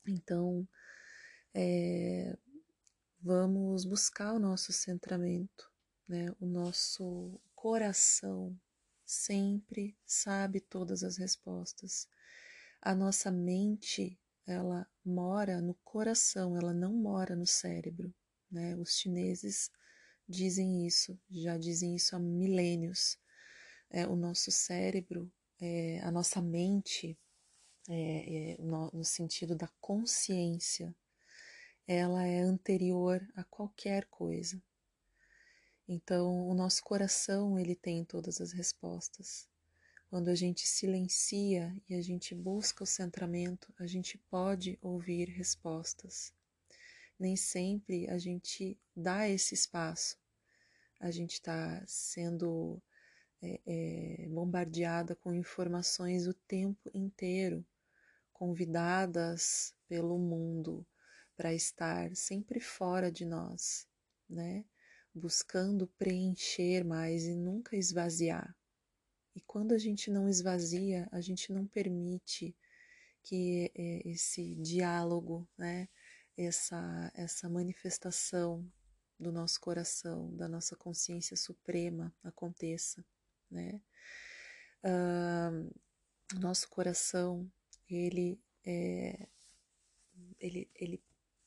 Então, 0.08 0.66
é, 1.54 2.34
vamos 3.20 3.84
buscar 3.84 4.32
o 4.32 4.40
nosso 4.40 4.72
centramento, 4.72 5.70
né? 6.08 6.34
O 6.40 6.46
nosso 6.46 7.38
coração 7.54 8.58
sempre 9.08 9.98
sabe 10.06 10.60
todas 10.60 11.02
as 11.04 11.18
respostas. 11.18 12.08
A 12.82 12.94
nossa 12.94 13.32
mente, 13.32 14.20
ela 14.46 14.88
mora 15.04 15.62
no 15.62 15.74
coração, 15.84 16.56
ela 16.56 16.74
não 16.74 16.94
mora 16.94 17.36
no 17.36 17.48
cérebro, 17.48 18.14
né? 18.52 18.76
Os 18.76 18.98
chineses 18.98 19.72
dizem 20.28 20.86
isso, 20.86 21.20
já 21.32 21.58
dizem 21.58 21.96
isso 21.96 22.16
há 22.16 22.20
milênios 22.20 23.18
é, 23.90 24.06
o 24.06 24.16
nosso 24.16 24.52
cérebro, 24.52 25.32
é, 25.60 26.00
a 26.02 26.12
nossa 26.12 26.42
mente, 26.42 27.18
é, 27.90 28.54
é, 28.54 28.58
no, 28.62 28.92
no 28.92 29.04
sentido 29.04 29.56
da 29.56 29.68
consciência, 29.80 30.94
ela 31.88 32.26
é 32.26 32.42
anterior 32.42 33.26
a 33.36 33.44
qualquer 33.46 34.06
coisa. 34.06 34.62
Então, 35.88 36.48
o 36.50 36.54
nosso 36.54 36.84
coração 36.84 37.58
ele 37.58 37.74
tem 37.74 38.04
todas 38.04 38.42
as 38.42 38.52
respostas. 38.52 39.48
Quando 40.10 40.30
a 40.30 40.36
gente 40.36 40.68
silencia 40.68 41.76
e 41.88 41.96
a 41.96 42.02
gente 42.02 42.36
busca 42.36 42.84
o 42.84 42.88
centramento, 42.88 43.74
a 43.80 43.86
gente 43.88 44.18
pode 44.30 44.78
ouvir 44.82 45.30
respostas. 45.30 46.34
Nem 47.20 47.36
sempre 47.36 48.10
a 48.10 48.18
gente 48.18 48.78
dá 48.96 49.28
esse 49.30 49.54
espaço. 49.54 50.18
A 51.00 51.10
gente 51.10 51.34
está 51.34 51.84
sendo 51.86 52.82
é, 53.42 53.60
é, 53.66 54.28
bombardeada 54.30 55.16
com 55.16 55.34
informações 55.34 56.28
o 56.28 56.34
tempo 56.34 56.90
inteiro, 56.94 57.66
convidadas 58.34 59.74
pelo 59.88 60.18
mundo 60.18 60.86
para 61.36 61.54
estar 61.54 62.16
sempre 62.16 62.60
fora 62.60 63.12
de 63.12 63.26
nós, 63.26 63.88
né? 64.30 64.66
Buscando 65.18 65.88
preencher 65.98 66.84
mais 66.84 67.26
e 67.26 67.36
nunca 67.36 67.76
esvaziar. 67.76 68.56
E 69.36 69.42
quando 69.42 69.74
a 69.74 69.78
gente 69.78 70.10
não 70.10 70.30
esvazia, 70.30 71.08
a 71.12 71.22
gente 71.22 71.52
não 71.52 71.66
permite 71.66 72.56
que 73.24 73.72
é, 73.76 74.08
esse 74.08 74.56
diálogo, 74.56 75.48
né, 75.58 75.90
essa, 76.38 77.12
essa 77.14 77.50
manifestação 77.50 78.66
do 79.20 79.32
nosso 79.32 79.60
coração, 79.60 80.36
da 80.36 80.48
nossa 80.48 80.76
consciência 80.76 81.36
suprema 81.36 82.16
aconteça, 82.24 83.04
né? 83.50 83.82
Uh, 84.84 85.76
nosso 86.40 86.70
coração, 86.70 87.52
ele, 87.90 88.40
é, 88.64 89.28
ele, 90.40 90.70
ele 90.76 91.04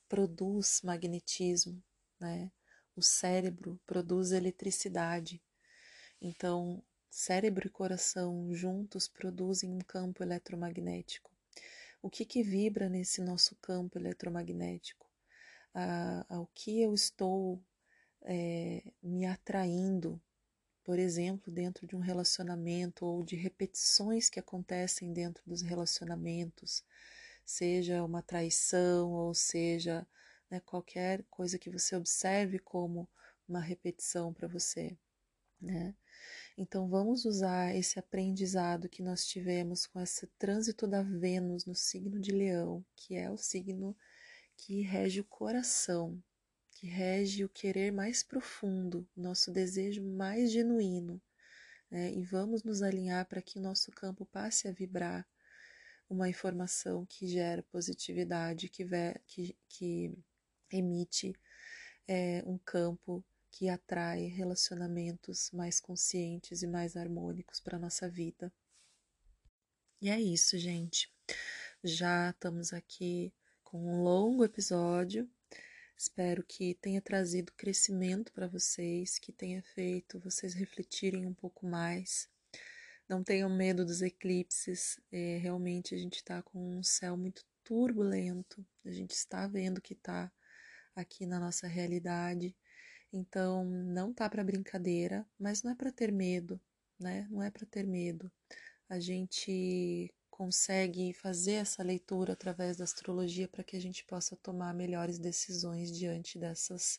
produz 0.09 0.81
magnetismo, 0.83 1.83
né? 2.19 2.51
O 2.97 3.03
cérebro 3.03 3.81
produz 3.87 4.33
eletricidade. 4.33 5.43
Então, 6.21 6.83
Cérebro 7.11 7.67
e 7.67 7.71
coração 7.71 8.55
juntos 8.55 9.09
produzem 9.09 9.73
um 9.73 9.81
campo 9.81 10.23
eletromagnético. 10.23 11.29
O 12.01 12.09
que, 12.09 12.25
que 12.25 12.41
vibra 12.41 12.89
nesse 12.89 13.21
nosso 13.21 13.57
campo 13.57 13.99
eletromagnético? 13.99 15.11
Ah, 15.75 16.25
ao 16.29 16.47
que 16.55 16.81
eu 16.81 16.95
estou 16.95 17.61
é, 18.23 18.85
me 19.03 19.27
atraindo, 19.27 20.23
por 20.85 21.01
exemplo, 21.01 21.53
dentro 21.53 21.85
de 21.85 21.97
um 21.97 22.01
relacionamento 22.01 23.05
ou 23.05 23.25
de 23.25 23.35
repetições 23.35 24.31
que 24.31 24.39
acontecem 24.39 25.13
dentro 25.13 25.43
dos 25.45 25.61
relacionamentos, 25.61 26.85
seja 27.45 28.05
uma 28.05 28.23
traição 28.23 29.11
ou 29.13 29.35
seja 29.35 30.07
né, 30.51 30.61
qualquer 30.61 31.25
coisa 31.31 31.59
que 31.59 31.71
você 31.71 31.95
observe 31.97 32.59
como 32.59 33.09
uma 33.49 33.61
repetição 33.61 34.33
para 34.33 34.49
você, 34.49 34.97
né? 35.61 35.95
Então 36.57 36.89
vamos 36.89 37.25
usar 37.25 37.75
esse 37.75 37.99
aprendizado 37.99 38.89
que 38.89 39.03
nós 39.03 39.25
tivemos 39.25 39.87
com 39.87 40.01
esse 40.01 40.27
trânsito 40.39 40.87
da 40.87 41.03
Vênus 41.03 41.65
no 41.65 41.75
signo 41.75 42.21
de 42.21 42.33
Leão, 42.33 42.85
que 42.95 43.17
é 43.17 43.31
o 43.31 43.37
signo 43.37 43.97
que 44.57 44.83
rege 44.83 45.21
o 45.21 45.25
coração, 45.25 46.23
que 46.73 46.87
rege 46.87 47.45
o 47.45 47.49
querer 47.49 47.91
mais 47.93 48.23
profundo, 48.23 49.09
o 49.17 49.21
nosso 49.21 49.51
desejo 49.51 50.03
mais 50.03 50.53
genuíno. 50.53 51.21
Né? 51.91 52.13
E 52.13 52.23
vamos 52.23 52.63
nos 52.63 52.83
alinhar 52.83 53.27
para 53.27 53.43
que 53.43 53.59
o 53.59 53.63
nosso 53.63 53.91
campo 53.91 54.27
passe 54.27 54.69
a 54.69 54.73
vibrar 54.73 55.27
uma 56.09 56.29
informação 56.29 57.07
que 57.07 57.27
gera 57.27 57.63
positividade, 57.63 58.69
que, 58.69 58.85
que, 59.27 59.57
que 59.69 60.19
emite 60.71 61.33
é, 62.07 62.43
um 62.47 62.59
campo 62.59 63.25
que 63.51 63.69
atrai 63.69 64.27
relacionamentos 64.27 65.51
mais 65.53 65.81
conscientes 65.81 66.63
e 66.63 66.67
mais 66.67 66.97
harmônicos 66.97 67.61
para 67.61 67.79
nossa 67.79 68.09
vida. 68.09 68.53
E 70.01 70.09
é 70.09 70.21
isso, 70.21 70.57
gente. 70.59 71.13
Já 71.83 72.31
estamos 72.31 72.73
aqui 72.73 73.33
com 73.63 73.79
um 73.79 74.03
longo 74.03 74.45
episódio. 74.45 75.29
Espero 75.97 76.43
que 76.43 76.75
tenha 76.75 77.03
trazido 77.03 77.53
crescimento 77.53 78.33
para 78.33 78.47
vocês, 78.47 79.19
que 79.19 79.33
tenha 79.33 79.63
feito 79.63 80.19
vocês 80.19 80.55
refletirem 80.55 81.27
um 81.27 81.35
pouco 81.35 81.67
mais. 81.67 82.29
Não 83.09 83.23
tenham 83.23 83.51
medo 83.51 83.85
dos 83.85 84.01
eclipses. 84.01 84.99
É, 85.13 85.37
realmente 85.39 85.95
a 85.95 85.99
gente 85.99 86.17
está 86.17 86.43
com 86.43 86.79
um 86.79 86.83
céu 86.83 87.17
muito 87.17 87.45
turbulento. 87.63 88.65
A 88.85 88.91
gente 88.91 89.13
está 89.13 89.47
vendo 89.47 89.81
que 89.81 89.93
está 89.93 90.33
aqui 90.95 91.27
na 91.27 91.39
nossa 91.41 91.67
realidade. 91.67 92.55
Então, 93.13 93.65
não 93.65 94.13
tá 94.13 94.29
para 94.29 94.45
brincadeira, 94.45 95.27
mas 95.39 95.63
não 95.63 95.73
é 95.73 95.75
para 95.75 95.93
ter 95.93 96.13
medo, 96.13 96.61
né? 96.99 97.27
Não 97.31 97.43
é 97.43 97.51
para 97.51 97.67
ter 97.67 97.87
medo. 97.87 98.31
A 98.89 99.01
gente 99.01 100.13
consegue 100.31 101.13
fazer 101.13 101.55
essa 101.55 101.83
leitura 101.83 102.33
através 102.33 102.77
da 102.77 102.85
astrologia 102.85 103.49
para 103.49 103.65
que 103.65 103.77
a 103.77 103.81
gente 103.81 104.05
possa 104.05 104.37
tomar 104.37 104.73
melhores 104.73 105.19
decisões 105.19 105.91
diante 105.97 106.39
dessas 106.39 106.99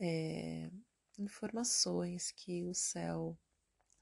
é, 0.00 0.70
informações 1.18 2.32
que 2.32 2.64
o 2.64 2.74
céu 2.74 3.38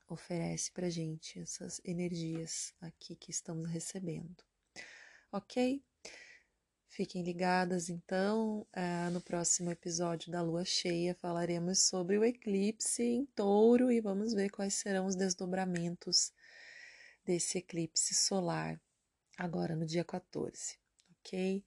oferece 0.08 0.72
para 0.72 0.88
gente, 0.88 1.38
essas 1.38 1.80
energias 1.84 2.72
aqui 2.80 3.14
que 3.16 3.30
estamos 3.30 3.68
recebendo. 3.68 4.42
Ok? 5.30 5.82
Fiquem 6.88 7.22
ligadas, 7.22 7.88
então, 7.88 8.66
uh, 8.74 9.10
no 9.12 9.20
próximo 9.20 9.70
episódio 9.70 10.32
da 10.32 10.42
Lua 10.42 10.64
Cheia 10.64 11.14
falaremos 11.14 11.80
sobre 11.82 12.18
o 12.18 12.24
eclipse 12.24 13.02
em 13.02 13.26
touro 13.26 13.92
e 13.92 14.00
vamos 14.00 14.32
ver 14.32 14.50
quais 14.50 14.74
serão 14.74 15.06
os 15.06 15.14
desdobramentos 15.14 16.32
desse 17.24 17.58
eclipse 17.58 18.14
solar 18.14 18.80
agora 19.36 19.76
no 19.76 19.86
dia 19.86 20.02
14, 20.02 20.76
ok? 21.20 21.64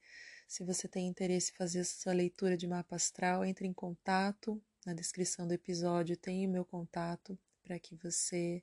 Se 0.48 0.66
você 0.66 0.88
tem 0.88 1.08
interesse 1.08 1.52
em 1.52 1.56
fazer 1.56 1.80
essa 1.80 2.12
leitura 2.12 2.58
de 2.58 2.68
mapa 2.68 2.98
astral, 2.98 3.46
entre 3.46 3.66
em 3.66 3.74
contato. 3.74 4.62
Na 4.86 4.94
descrição 4.94 5.48
do 5.48 5.54
episódio 5.54 6.18
tem 6.18 6.46
o 6.46 6.50
meu 6.52 6.66
contato 6.66 7.40
para 7.64 7.80
que 7.80 7.96
você, 7.96 8.62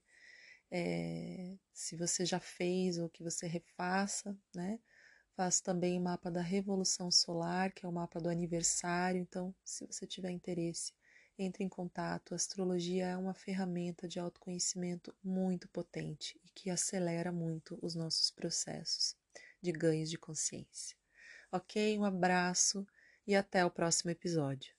é, 0.70 1.56
se 1.72 1.96
você 1.96 2.26
já 2.26 2.40
fez 2.40 2.98
ou 2.98 3.08
que 3.08 3.22
você 3.22 3.46
refaça, 3.46 4.36
né? 4.54 4.78
Faço 5.38 5.62
também 5.62 5.96
o 5.96 6.02
mapa 6.02 6.32
da 6.32 6.42
Revolução 6.42 7.12
Solar, 7.12 7.72
que 7.72 7.86
é 7.86 7.88
o 7.88 7.92
mapa 7.92 8.18
do 8.18 8.28
aniversário. 8.28 9.20
Então, 9.20 9.54
se 9.64 9.86
você 9.86 10.04
tiver 10.04 10.32
interesse, 10.32 10.92
entre 11.38 11.62
em 11.62 11.68
contato. 11.68 12.32
A 12.32 12.34
astrologia 12.34 13.06
é 13.06 13.16
uma 13.16 13.34
ferramenta 13.34 14.08
de 14.08 14.18
autoconhecimento 14.18 15.14
muito 15.22 15.68
potente 15.68 16.40
e 16.44 16.48
que 16.48 16.70
acelera 16.70 17.30
muito 17.30 17.78
os 17.80 17.94
nossos 17.94 18.32
processos 18.32 19.14
de 19.62 19.70
ganhos 19.70 20.10
de 20.10 20.18
consciência. 20.18 20.96
Ok? 21.52 21.96
Um 21.96 22.04
abraço 22.04 22.84
e 23.24 23.36
até 23.36 23.64
o 23.64 23.70
próximo 23.70 24.10
episódio. 24.10 24.77